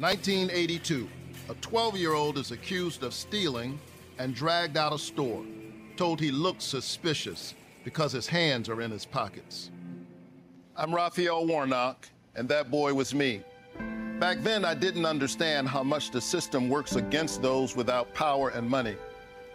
[0.00, 1.08] 1982,
[1.48, 3.78] a 12-year-old is accused of stealing
[4.18, 5.44] and dragged out of store,
[5.96, 9.70] told he looks suspicious because his hands are in his pockets.
[10.76, 13.42] I'm Raphael Warnock and that boy was me.
[14.20, 18.68] Back then, I didn't understand how much the system works against those without power and
[18.68, 18.96] money,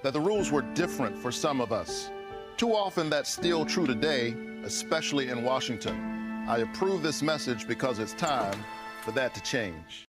[0.04, 2.10] that the rules were different for some of us.
[2.58, 6.44] Too often, that's still true today, especially in Washington.
[6.48, 8.64] I approve this message because it's time
[9.02, 10.06] for that to change.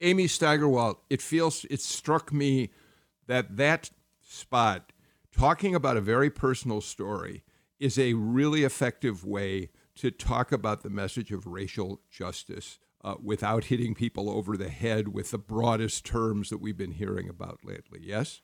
[0.00, 2.70] Amy Steigerwalt, it feels it struck me
[3.26, 4.92] that that spot
[5.32, 7.42] talking about a very personal story
[7.80, 13.64] is a really effective way to talk about the message of racial justice uh, without
[13.64, 18.00] hitting people over the head with the broadest terms that we've been hearing about lately.
[18.02, 18.40] Yes?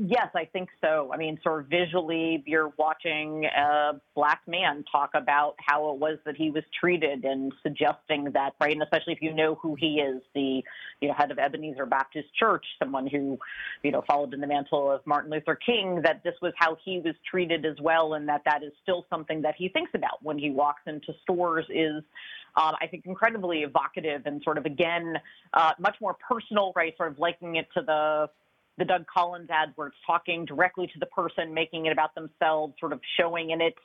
[0.00, 1.10] Yes, I think so.
[1.12, 6.18] I mean, sort of visually, you're watching a black man talk about how it was
[6.24, 8.72] that he was treated and suggesting that, right?
[8.72, 10.62] And especially if you know who he is, the
[11.00, 13.38] you know head of Ebenezer Baptist Church, someone who
[13.84, 16.98] you know followed in the mantle of Martin Luther King, that this was how he
[16.98, 20.36] was treated as well, and that that is still something that he thinks about when
[20.36, 21.64] he walks into stores.
[21.70, 22.02] Is
[22.56, 25.14] um, I think incredibly evocative and sort of again
[25.52, 26.96] uh, much more personal, right?
[26.96, 28.28] Sort of likening it to the
[28.78, 32.74] the Doug Collins ads where it's talking directly to the person, making it about themselves,
[32.78, 33.78] sort of showing, and it's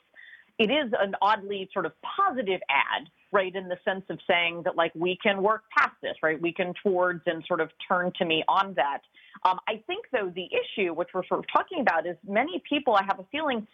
[0.58, 4.76] it is an oddly sort of positive ad, right, in the sense of saying that,
[4.76, 6.40] like, we can work past this, right?
[6.40, 9.00] We can towards and sort of turn to me on that.
[9.44, 12.94] Um, I think, though, the issue, which we're sort of talking about, is many people,
[12.94, 13.66] I have a feeling,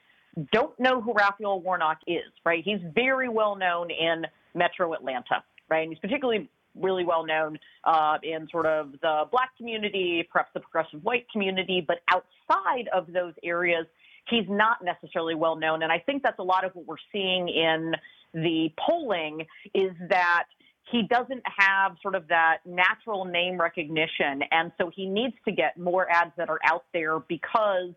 [0.52, 2.62] don't know who Raphael Warnock is, right?
[2.64, 5.82] He's very well known in metro Atlanta, right?
[5.82, 6.48] And he's particularly
[6.80, 11.84] really well known uh, in sort of the black community, perhaps the progressive white community,
[11.86, 13.86] but outside of those areas,
[14.28, 15.82] he's not necessarily well known.
[15.82, 17.94] And I think that's a lot of what we're seeing in
[18.34, 20.44] the polling is that
[20.90, 24.42] he doesn't have sort of that natural name recognition.
[24.50, 27.92] And so he needs to get more ads that are out there because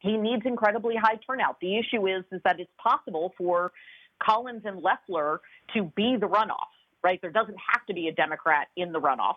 [0.00, 1.58] he needs incredibly high turnout.
[1.60, 3.72] The issue is, is that it's possible for
[4.22, 5.40] Collins and Loeffler
[5.74, 6.72] to be the runoff,
[7.06, 7.22] right?
[7.22, 9.36] There doesn't have to be a Democrat in the runoff.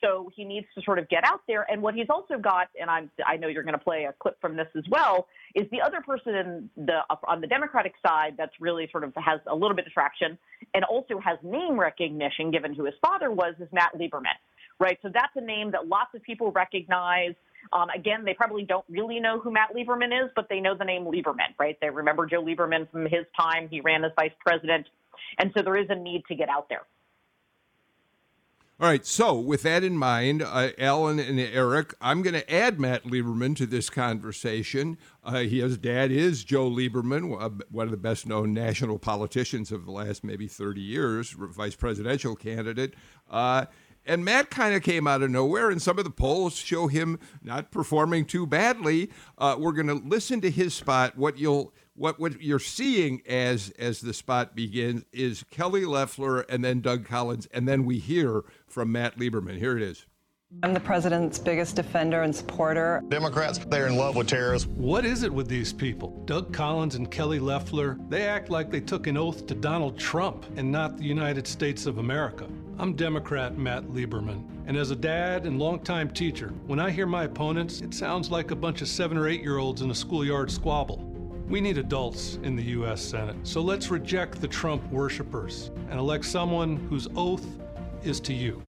[0.00, 1.66] So he needs to sort of get out there.
[1.68, 4.40] And what he's also got, and I'm, I know you're going to play a clip
[4.40, 8.52] from this as well, is the other person in the on the Democratic side that's
[8.60, 10.38] really sort of has a little bit of traction
[10.72, 14.38] and also has name recognition, given who his father was, is Matt Lieberman,
[14.78, 14.98] right?
[15.02, 17.34] So that's a name that lots of people recognize.
[17.72, 20.84] Um, again, they probably don't really know who Matt Lieberman is, but they know the
[20.84, 21.76] name Lieberman, right?
[21.82, 23.68] They remember Joe Lieberman from his time.
[23.68, 24.86] He ran as vice president.
[25.38, 26.82] And so there is a need to get out there.
[28.80, 32.80] All right, so with that in mind, uh, Alan and Eric, I'm going to add
[32.80, 34.96] Matt Lieberman to this conversation.
[35.22, 37.28] Uh, his dad is Joe Lieberman,
[37.70, 42.34] one of the best known national politicians of the last maybe 30 years, vice presidential
[42.34, 42.94] candidate.
[43.30, 43.66] Uh,
[44.06, 47.18] and Matt kind of came out of nowhere, and some of the polls show him
[47.42, 49.10] not performing too badly.
[49.36, 51.18] Uh, we're going to listen to his spot.
[51.18, 56.64] What you'll what what you're seeing as as the spot begins is Kelly Loeffler and
[56.64, 59.58] then Doug Collins, and then we hear from Matt Lieberman.
[59.58, 60.06] Here it is.
[60.62, 63.02] I'm the president's biggest defender and supporter.
[63.08, 64.66] Democrats, they're in love with terrorists.
[64.66, 66.20] What is it with these people?
[66.24, 70.46] Doug Collins and Kelly Loeffler, they act like they took an oath to Donald Trump
[70.56, 72.48] and not the United States of America.
[72.78, 77.24] I'm Democrat Matt Lieberman, and as a dad and longtime teacher, when I hear my
[77.24, 80.50] opponents, it sounds like a bunch of seven or eight year olds in a schoolyard
[80.50, 81.09] squabble.
[81.50, 83.02] We need adults in the U.S.
[83.02, 87.44] Senate, so let's reject the Trump worshippers and elect someone whose oath
[88.04, 88.62] is to you.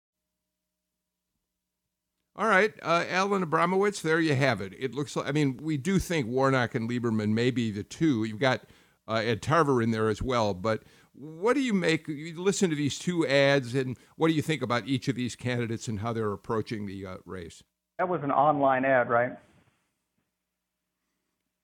[2.38, 4.72] All right, uh, Alan Abramowitz, there you have it.
[4.80, 8.24] It looks like, I mean, we do think Warnock and Lieberman may be the two.
[8.24, 8.62] You've got
[9.10, 12.08] uh, Ed Tarver in there as well, but what do you make?
[12.08, 15.36] You listen to these two ads, and what do you think about each of these
[15.36, 17.62] candidates and how they're approaching the uh, race?
[17.98, 19.34] That was an online ad, right?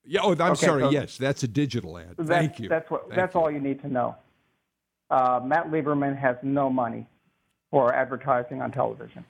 [0.06, 0.20] Yeah.
[0.22, 0.82] Oh, I'm Okay, sorry.
[0.82, 2.14] so- yes, that's a digital ad.
[2.16, 2.68] That's, Thank you.
[2.68, 3.02] That's what.
[3.02, 3.40] Thank that's you.
[3.40, 4.16] all you need to know.
[5.10, 7.06] Uh, Matt Lieberman has no money
[7.70, 9.24] for advertising on television.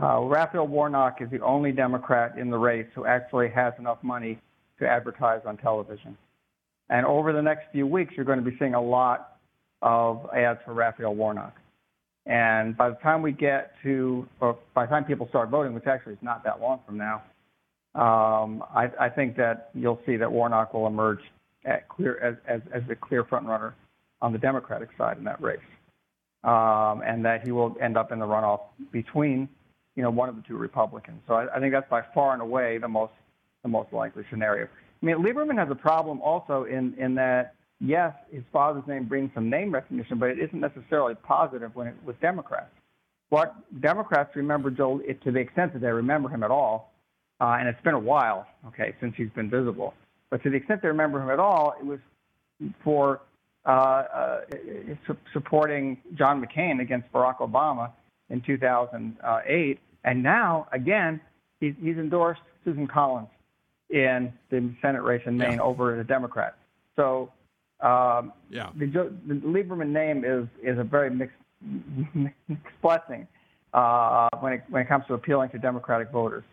[0.00, 4.38] Uh, Raphael Warnock is the only Democrat in the race who actually has enough money
[4.78, 6.16] to advertise on television.
[6.88, 9.38] And over the next few weeks, you're going to be seeing a lot
[9.82, 11.54] of ads for Raphael Warnock.
[12.26, 15.86] And by the time we get to, or by the time people start voting, which
[15.86, 17.22] actually is not that long from now,
[17.94, 21.20] um, I, I think that you'll see that Warnock will emerge
[21.88, 23.74] clear as, as, as the clear front runner
[24.20, 25.58] on the Democratic side in that race,
[26.44, 28.60] um, and that he will end up in the runoff
[28.92, 29.48] between,
[29.96, 31.20] you know, one of the two Republicans.
[31.26, 33.12] So I, I think that's by far and away the most
[33.62, 34.66] the most likely scenario.
[34.66, 39.30] I mean, Lieberman has a problem also in in that yes, his father's name brings
[39.34, 42.70] some name recognition, but it isn't necessarily positive when it, was Democrats.
[43.30, 46.92] What Democrats remember Joe to the extent that they remember him at all,
[47.40, 49.94] uh, and it's been a while, okay, since he's been visible.
[50.30, 51.98] But to the extent they remember him at all, it was
[52.82, 53.20] for
[53.64, 54.40] uh, uh,
[55.06, 57.90] su- supporting John McCain against Barack Obama
[58.30, 61.20] in 2008, and now again
[61.60, 63.28] he's, he's endorsed Susan Collins
[63.90, 66.56] in the Senate race in Maine over the Democrat.
[66.96, 67.32] So
[67.80, 68.70] um, Yeah.
[68.76, 68.86] the,
[69.26, 71.36] the Lieberman name is is a very mixed,
[72.14, 72.36] mixed
[72.82, 73.26] blessing
[73.72, 76.44] uh, when it when it comes to appealing to Democratic voters.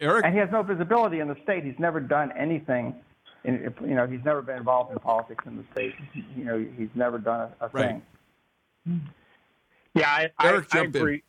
[0.00, 0.24] Eric?
[0.24, 1.64] And he has no visibility in the state.
[1.64, 2.94] He's never done anything.
[3.44, 5.94] In, you know, he's never been involved in politics in the state.
[6.36, 8.00] You know, he's never done a, a Right.
[8.86, 9.02] thing.
[9.94, 11.00] Yeah, I, I, Eric, I jump in.
[11.02, 11.22] agree.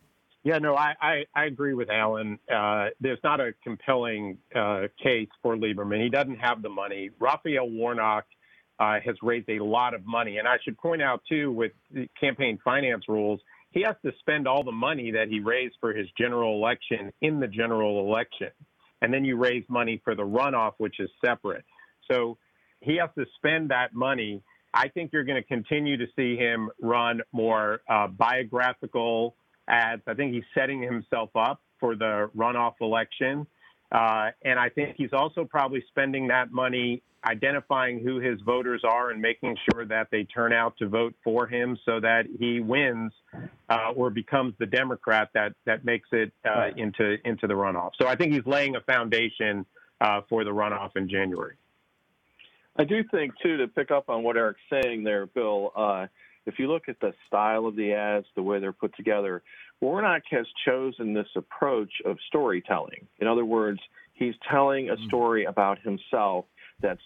[0.43, 2.39] Yeah, no, I, I, I agree with Alan.
[2.53, 6.01] Uh, there's not a compelling uh, case for Lieberman.
[6.01, 7.09] He doesn't have the money.
[7.19, 8.25] Raphael Warnock
[8.79, 10.37] uh, has raised a lot of money.
[10.37, 13.41] And I should point out, too, with the campaign finance rules,
[13.71, 17.39] he has to spend all the money that he raised for his general election in
[17.39, 18.49] the general election.
[19.01, 21.63] And then you raise money for the runoff, which is separate.
[22.11, 22.37] So
[22.81, 24.41] he has to spend that money.
[24.73, 29.35] I think you're going to continue to see him run more uh, biographical
[29.67, 30.01] ads.
[30.07, 33.47] I think he's setting himself up for the runoff election.
[33.91, 39.11] Uh, and I think he's also probably spending that money identifying who his voters are
[39.11, 43.11] and making sure that they turn out to vote for him so that he wins
[43.69, 47.91] uh, or becomes the Democrat that that makes it uh, into into the runoff.
[48.01, 49.65] So I think he's laying a foundation
[49.99, 51.55] uh, for the runoff in January.
[52.77, 55.73] I do think too to pick up on what Eric's saying there, Bill.
[56.49, 59.43] If you look at the style of the ads, the way they're put together,
[59.81, 63.07] Warnock has chosen this approach of storytelling.
[63.19, 63.79] In other words,
[64.13, 65.07] he's telling a mm.
[65.07, 66.45] story about himself
[66.81, 67.01] that's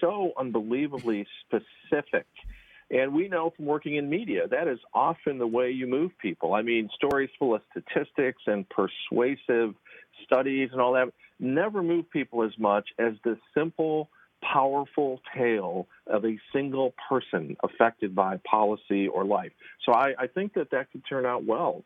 [0.00, 2.26] so unbelievably specific.
[2.90, 6.54] And we know from working in media that is often the way you move people.
[6.54, 9.74] I mean, stories full of statistics and persuasive
[10.24, 11.08] studies and all that
[11.40, 14.10] never move people as much as the simple,
[14.42, 19.52] powerful tale of a single person affected by policy or life.
[19.84, 21.84] So I, I think that that could turn out well.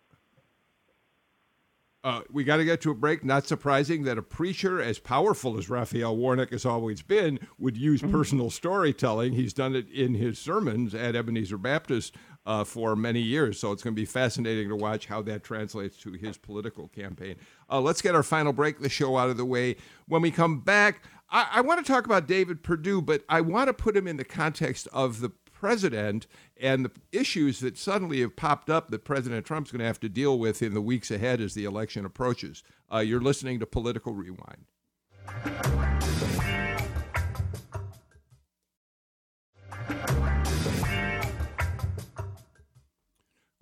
[2.04, 3.24] Uh, we got to get to a break.
[3.24, 8.02] Not surprising that a preacher as powerful as Raphael Warnock has always been would use
[8.02, 8.10] mm-hmm.
[8.10, 9.34] personal storytelling.
[9.34, 13.60] He's done it in his sermons at Ebenezer Baptist uh, for many years.
[13.60, 17.36] So it's going to be fascinating to watch how that translates to his political campaign.
[17.70, 19.76] Uh, let's get our final break, the show out of the way.
[20.08, 23.68] When we come back, I, I want to talk about David Perdue, but I want
[23.68, 26.26] to put him in the context of the president
[26.60, 30.08] and the issues that suddenly have popped up that President Trump's going to have to
[30.08, 32.62] deal with in the weeks ahead as the election approaches.
[32.92, 34.66] Uh, you're listening to Political Rewind.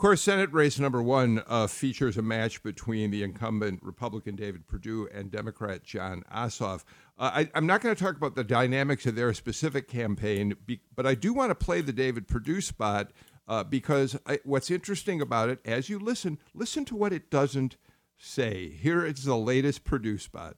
[0.01, 4.67] Of course, Senate race number one uh, features a match between the incumbent Republican David
[4.67, 6.85] Perdue and Democrat Jon Ossoff.
[7.19, 10.81] Uh, I, am not going to talk about the dynamics of their specific campaign, be,
[10.97, 13.11] but I do want to play the David Perdue spot
[13.47, 17.77] uh, because I, what's interesting about it, as you listen, listen to what it doesn't
[18.17, 18.71] say.
[18.71, 20.57] Here is the latest Perdue spot.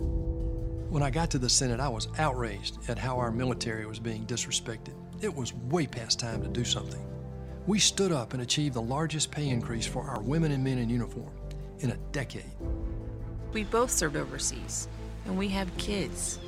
[0.00, 4.26] When I got to the Senate, I was outraged at how our military was being
[4.26, 4.94] disrespected.
[5.22, 7.09] It was way past time to do something.
[7.66, 10.88] We stood up and achieved the largest pay increase for our women and men in
[10.88, 11.32] uniform
[11.80, 12.44] in a decade.
[13.52, 14.88] We both served overseas,
[15.26, 16.38] and we have kids.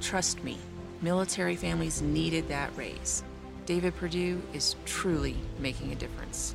[0.00, 0.58] Trust me,
[1.02, 3.22] military families needed that raise.
[3.66, 6.54] David Perdue is truly making a difference.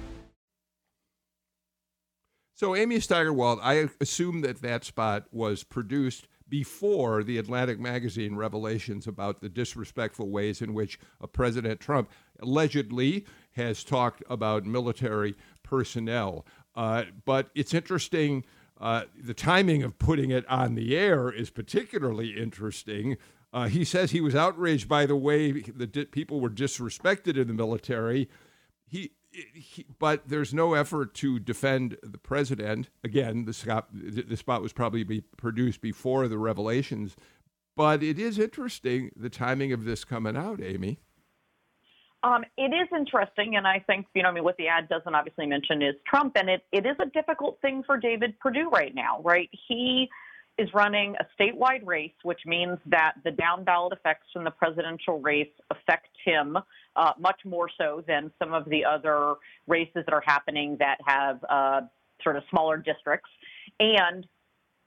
[2.56, 9.08] So, Amy Steigerwalt, I assume that that spot was produced before the Atlantic magazine revelations
[9.08, 11.00] about the disrespectful ways in which
[11.32, 12.10] President Trump
[12.42, 16.46] allegedly has talked about military personnel.
[16.76, 18.44] Uh, but it's interesting
[18.80, 23.18] uh, the timing of putting it on the air is particularly interesting.
[23.52, 27.54] Uh, he says he was outraged by the way the people were disrespected in the
[27.54, 28.30] military.
[28.88, 32.90] He, he, but there's no effort to defend the president.
[33.04, 37.16] Again, the spot, the spot was probably be produced before the revelations.
[37.76, 41.00] But it is interesting the timing of this coming out, Amy.
[42.22, 45.14] Um, it is interesting, and I think you know, I mean, what the ad doesn't
[45.16, 48.94] obviously mention is Trump, and it it is a difficult thing for David Perdue right
[48.94, 49.50] now, right?
[49.68, 50.10] He
[50.58, 55.22] is running a statewide race, which means that the down ballot effects from the presidential
[55.22, 56.58] race affect him
[56.98, 59.36] uh, much more so than some of the other
[59.68, 61.82] races that are happening that have uh,
[62.22, 63.30] sort of smaller districts.
[63.80, 64.28] And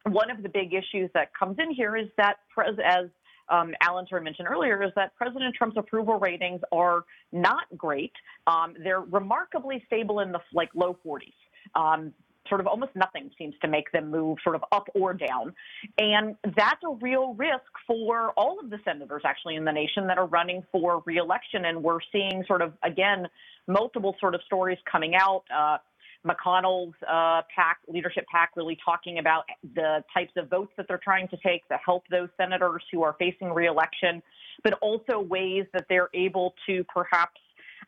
[0.04, 3.06] one of the big issues that comes in here is that, as
[3.52, 8.12] um, Alan of mentioned earlier, is that President Trump's approval ratings are not great.
[8.46, 11.32] Um, they're remarkably stable in the like low 40s.
[11.74, 12.12] Um,
[12.48, 15.54] sort of almost nothing seems to make them move sort of up or down.
[15.98, 20.18] And that's a real risk for all of the senators actually in the nation that
[20.18, 21.64] are running for reelection.
[21.66, 23.28] And we're seeing sort of, again,
[23.68, 25.44] multiple sort of stories coming out.
[25.54, 25.78] Uh,
[26.26, 29.44] McConnell's uh, PAC, leadership PAC really talking about
[29.74, 33.16] the types of votes that they're trying to take to help those senators who are
[33.18, 34.22] facing reelection,
[34.62, 37.40] but also ways that they're able to perhaps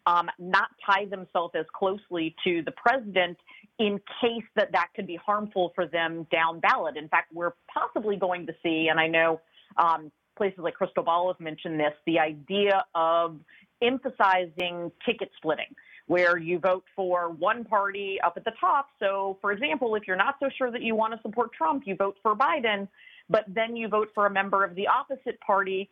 [0.07, 3.39] um, not tie themselves as closely to the president
[3.79, 6.97] in case that that could be harmful for them down ballot.
[6.97, 9.41] In fact, we're possibly going to see, and I know
[9.77, 13.39] um, places like Crystal Ball have mentioned this, the idea of
[13.83, 15.75] emphasizing ticket splitting
[16.07, 18.89] where you vote for one party up at the top.
[18.99, 21.97] So, for example, if you're not so sure that you want to support Trump, you
[21.97, 22.89] vote for Biden,
[23.31, 25.89] but then you vote for a member of the opposite party,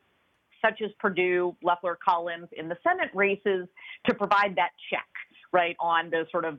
[0.62, 3.66] such as Perdue, Loeffler, Collins in the Senate races,
[4.06, 5.08] to provide that check,
[5.50, 6.58] right, on those sort of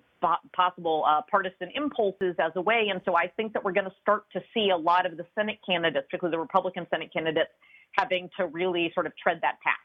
[0.55, 2.87] possible uh, partisan impulses as a way.
[2.89, 5.25] And so I think that we're going to start to see a lot of the
[5.35, 7.51] Senate candidates, particularly the Republican Senate candidates,
[7.91, 9.75] having to really sort of tread that path.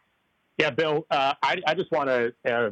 [0.58, 2.70] Yeah, Bill, uh, I, I, just want to uh,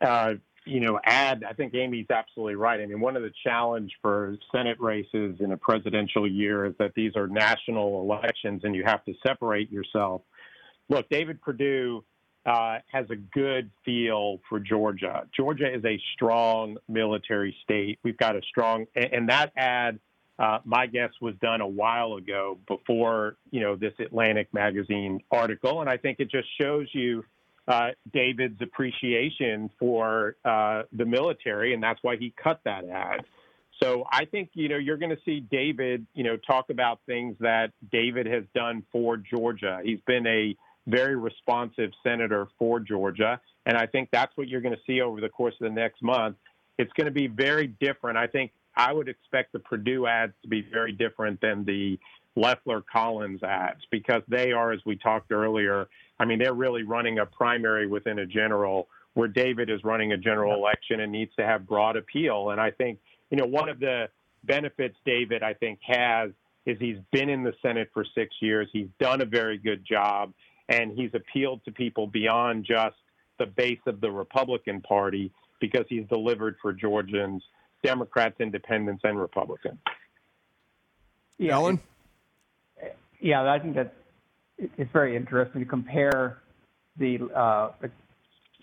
[0.00, 2.80] uh, you know, add, I think Amy's absolutely right.
[2.80, 6.92] I mean, one of the challenge for Senate races in a presidential year is that
[6.94, 10.22] these are national elections and you have to separate yourself.
[10.88, 12.04] Look, David Perdue
[12.46, 15.24] uh, has a good feel for Georgia.
[15.36, 17.98] Georgia is a strong military state.
[18.02, 19.98] We've got a strong, and that ad,
[20.40, 25.82] uh, my guess was done a while ago before you know this Atlantic magazine article,
[25.82, 27.22] and I think it just shows you
[27.68, 33.20] uh, David's appreciation for uh, the military, and that's why he cut that ad.
[33.82, 37.36] So I think you know you're going to see David, you know, talk about things
[37.40, 39.80] that David has done for Georgia.
[39.84, 44.74] He's been a very responsive senator for Georgia, and I think that's what you're going
[44.74, 46.36] to see over the course of the next month.
[46.78, 48.16] It's going to be very different.
[48.16, 51.98] I think I would expect the Perdue ads to be very different than the
[52.36, 57.18] Loeffler Collins ads because they are, as we talked earlier, I mean, they're really running
[57.18, 61.44] a primary within a general where David is running a general election and needs to
[61.44, 62.50] have broad appeal.
[62.50, 63.00] And I think,
[63.30, 64.08] you know, one of the
[64.44, 66.30] benefits David, I think, has
[66.66, 68.68] is he's been in the Senate for six years.
[68.72, 70.32] He's done a very good job,
[70.68, 72.96] and he's appealed to people beyond just
[73.38, 77.42] the base of the Republican Party because he's delivered for Georgians,
[77.82, 79.78] Democrats, Independents, and Republicans.
[81.38, 81.80] Yeah, Ellen?
[83.20, 83.94] Yeah, I think that
[84.58, 86.38] it's very interesting to compare
[86.98, 87.70] the uh,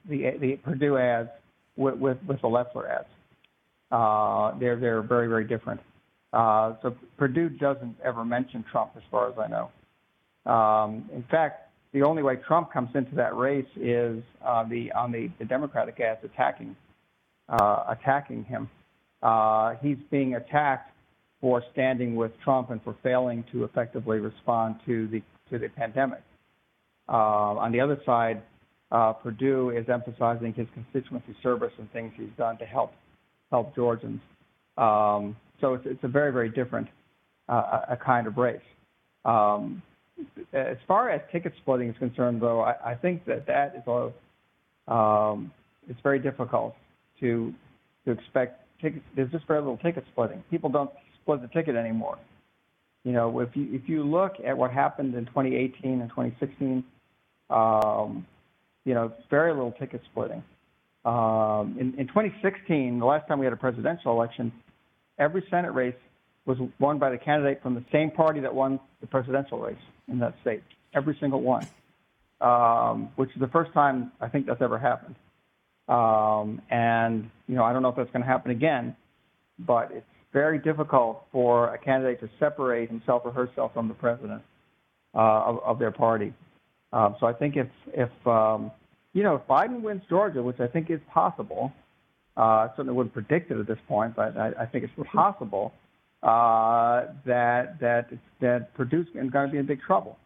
[0.08, 1.30] the, the Perdue ads
[1.76, 3.08] with, with, with the Loeffler ads.
[3.92, 5.82] Uh, they're they're very very different.
[6.34, 10.52] Uh, so Perdue doesn't ever mention Trump, as far as I know.
[10.52, 15.12] Um, in fact, the only way Trump comes into that race is uh, the on
[15.12, 16.76] the, the Democratic ads attacking
[17.50, 18.70] uh, attacking him.
[19.22, 20.92] Uh, he's being attacked
[21.42, 26.22] for standing with Trump and for failing to effectively respond to the to the pandemic.
[27.08, 28.42] Uh, on the other side,
[28.92, 32.94] uh, Perdue is emphasizing his constituency service and things he's done to help
[33.52, 34.22] help Georgians.
[34.78, 36.88] Um, so it's, it's a very very different
[37.50, 38.60] uh, a kind of race.
[39.26, 39.82] Um,
[40.54, 44.92] as far as ticket splitting is concerned, though, I, I think that that is a
[44.92, 45.52] um,
[45.88, 46.76] it's very difficult
[47.20, 47.54] to
[48.06, 49.06] to expect tickets.
[49.16, 50.44] There's just very little ticket splitting.
[50.50, 52.18] People don't split the ticket anymore.
[53.04, 56.84] You know, if you if you look at what happened in 2018 and 2016,
[57.50, 58.26] um,
[58.86, 60.44] you know, very little ticket splitting.
[61.06, 64.52] Um, in, in 2016, the last time we had a presidential election,
[65.18, 65.96] every Senate race
[66.46, 69.78] was won by the candidate from the same party that won the presidential race
[70.10, 70.64] in that state.
[70.94, 71.66] Every single one,
[72.42, 75.16] um, which is the first time I think that's ever happened.
[75.88, 78.96] Um, and you know, I don't know if that's going to happen again,
[79.60, 84.42] but it's very difficult for a candidate to separate himself or herself from the president
[85.16, 86.34] uh, of, of, their party.
[86.92, 88.72] Um, so I think if if um,
[89.14, 91.72] you know if Biden wins Georgia, which I think is possible,
[92.36, 95.74] uh, I certainly wouldn't predict it at this point, but I, I think it's possible
[96.22, 98.10] uh, that that
[98.42, 100.18] that Perdue's going to be in big trouble.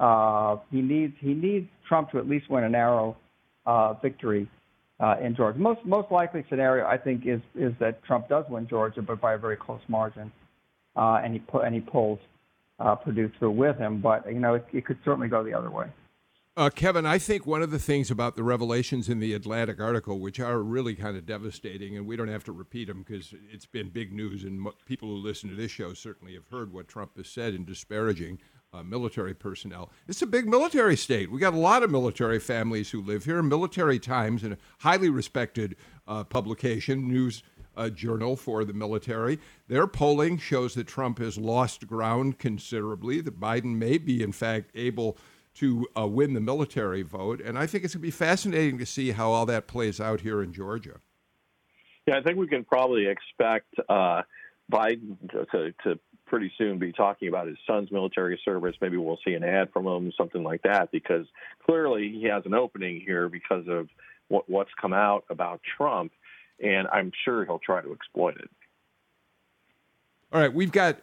[0.00, 3.16] Uh, he needs he needs Trump to at least win a narrow
[3.64, 4.48] uh, victory
[5.00, 5.58] uh, in Georgia.
[5.58, 9.34] Most most likely scenario, I think, is is that Trump does win Georgia, but by
[9.34, 10.32] a very close margin,
[10.96, 12.18] uh, and he pu- and he pulls
[12.78, 14.00] uh, Perdue through with him.
[14.00, 15.86] But you know, it, it could certainly go the other way.
[16.58, 20.18] Uh, Kevin, I think one of the things about the revelations in the Atlantic article,
[20.18, 23.66] which are really kind of devastating, and we don't have to repeat them because it's
[23.66, 26.88] been big news, and mo- people who listen to this show certainly have heard what
[26.88, 28.38] Trump has said in disparaging
[28.72, 29.90] uh, military personnel.
[30.08, 31.30] It's a big military state.
[31.30, 33.42] We got a lot of military families who live here.
[33.42, 37.42] Military Times, a highly respected uh, publication, news
[37.76, 39.38] uh, journal for the military.
[39.68, 43.20] Their polling shows that Trump has lost ground considerably.
[43.20, 45.16] That Biden may be, in fact, able
[45.54, 47.40] to uh, win the military vote.
[47.40, 50.20] And I think it's going to be fascinating to see how all that plays out
[50.20, 51.00] here in Georgia.
[52.06, 54.22] Yeah, I think we can probably expect uh,
[54.70, 58.74] Biden to, to pretty soon be talking about his son's military service.
[58.80, 61.26] Maybe we'll see an ad from him, something like that, because
[61.64, 63.88] clearly he has an opening here because of
[64.28, 66.12] what, what's come out about Trump,
[66.62, 68.50] and I'm sure he'll try to exploit it.
[70.32, 70.98] All right, we've got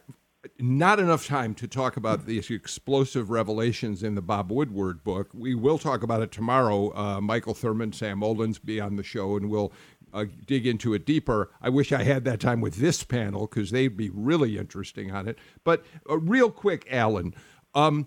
[0.58, 5.30] not enough time to talk about these explosive revelations in the Bob Woodward book.
[5.32, 6.94] We will talk about it tomorrow.
[6.94, 9.72] Uh, Michael Thurmond, Sam Olens be on the show, and we'll
[10.14, 11.50] uh, dig into it deeper.
[11.60, 15.28] I wish I had that time with this panel because they'd be really interesting on
[15.28, 15.38] it.
[15.64, 17.34] But uh, real quick, Alan,
[17.74, 18.06] um,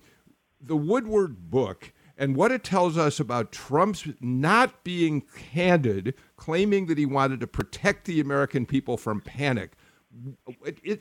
[0.60, 6.98] the Woodward book and what it tells us about Trump's not being candid, claiming that
[6.98, 9.74] he wanted to protect the American people from panic.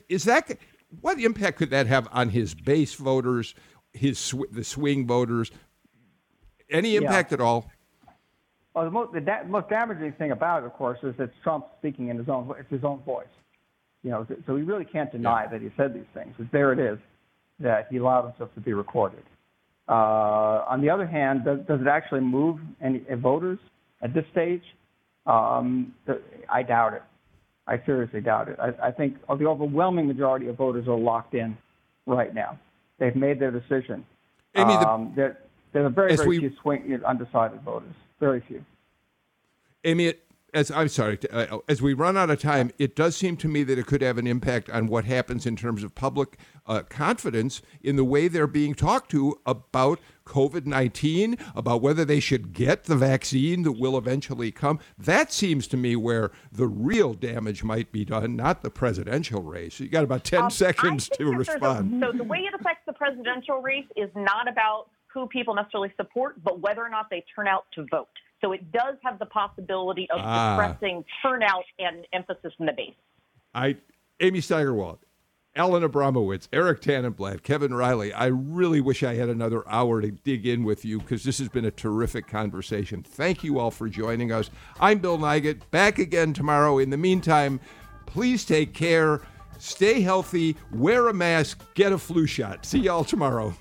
[0.09, 0.59] Is that
[1.01, 3.55] what impact could that have on his base voters,
[3.93, 5.49] his the swing voters?
[6.69, 7.35] Any impact yeah.
[7.35, 7.71] at all?
[8.77, 11.65] Well, the most, the da- most damaging thing about it, of course, is that Trump's
[11.79, 13.25] speaking in his own it's his own voice.
[14.03, 15.49] You know, so we really can't deny yeah.
[15.49, 16.35] that he said these things.
[16.37, 16.99] But there it is,
[17.59, 19.23] that he allowed himself to be recorded.
[19.89, 23.57] Uh, on the other hand, does, does it actually move any voters
[24.03, 24.61] at this stage?
[25.25, 25.95] Um,
[26.47, 27.01] I doubt it.
[27.65, 28.59] I seriously doubt it.
[28.59, 31.57] I, I think the overwhelming majority of voters are locked in
[32.05, 32.59] right now.
[32.99, 34.05] They've made their decision.
[34.55, 35.13] Amy, the, um,
[35.73, 37.93] there, are a very, very we, few swing, undecided voters.
[38.19, 38.63] Very few.
[39.83, 40.13] Amy,
[40.53, 43.63] as I'm sorry, uh, as we run out of time, it does seem to me
[43.63, 47.61] that it could have an impact on what happens in terms of public uh, confidence
[47.81, 52.85] in the way they're being talked to about COVID 19, about whether they should get
[52.85, 54.79] the vaccine that will eventually come.
[54.97, 59.79] That seems to me where the real damage might be done, not the presidential race.
[59.79, 62.03] You got about 10 um, seconds to respond.
[62.03, 64.87] A, so the way it affects the presidential race is not about
[65.21, 68.07] who people necessarily support, but whether or not they turn out to vote.
[68.41, 70.55] So it does have the possibility of ah.
[70.55, 72.93] suppressing turnout and emphasis in the base.
[73.53, 73.77] I,
[74.19, 74.99] Amy Steigerwalt,
[75.55, 78.13] Alan Abramowitz, Eric Tanenblatt, Kevin Riley.
[78.13, 81.49] I really wish I had another hour to dig in with you because this has
[81.49, 83.01] been a terrific conversation.
[83.01, 84.51] Thank you all for joining us.
[84.79, 86.77] I'm Bill Nigut, back again tomorrow.
[86.77, 87.59] In the meantime,
[88.05, 89.21] please take care,
[89.57, 92.63] stay healthy, wear a mask, get a flu shot.
[92.63, 93.55] See y'all tomorrow.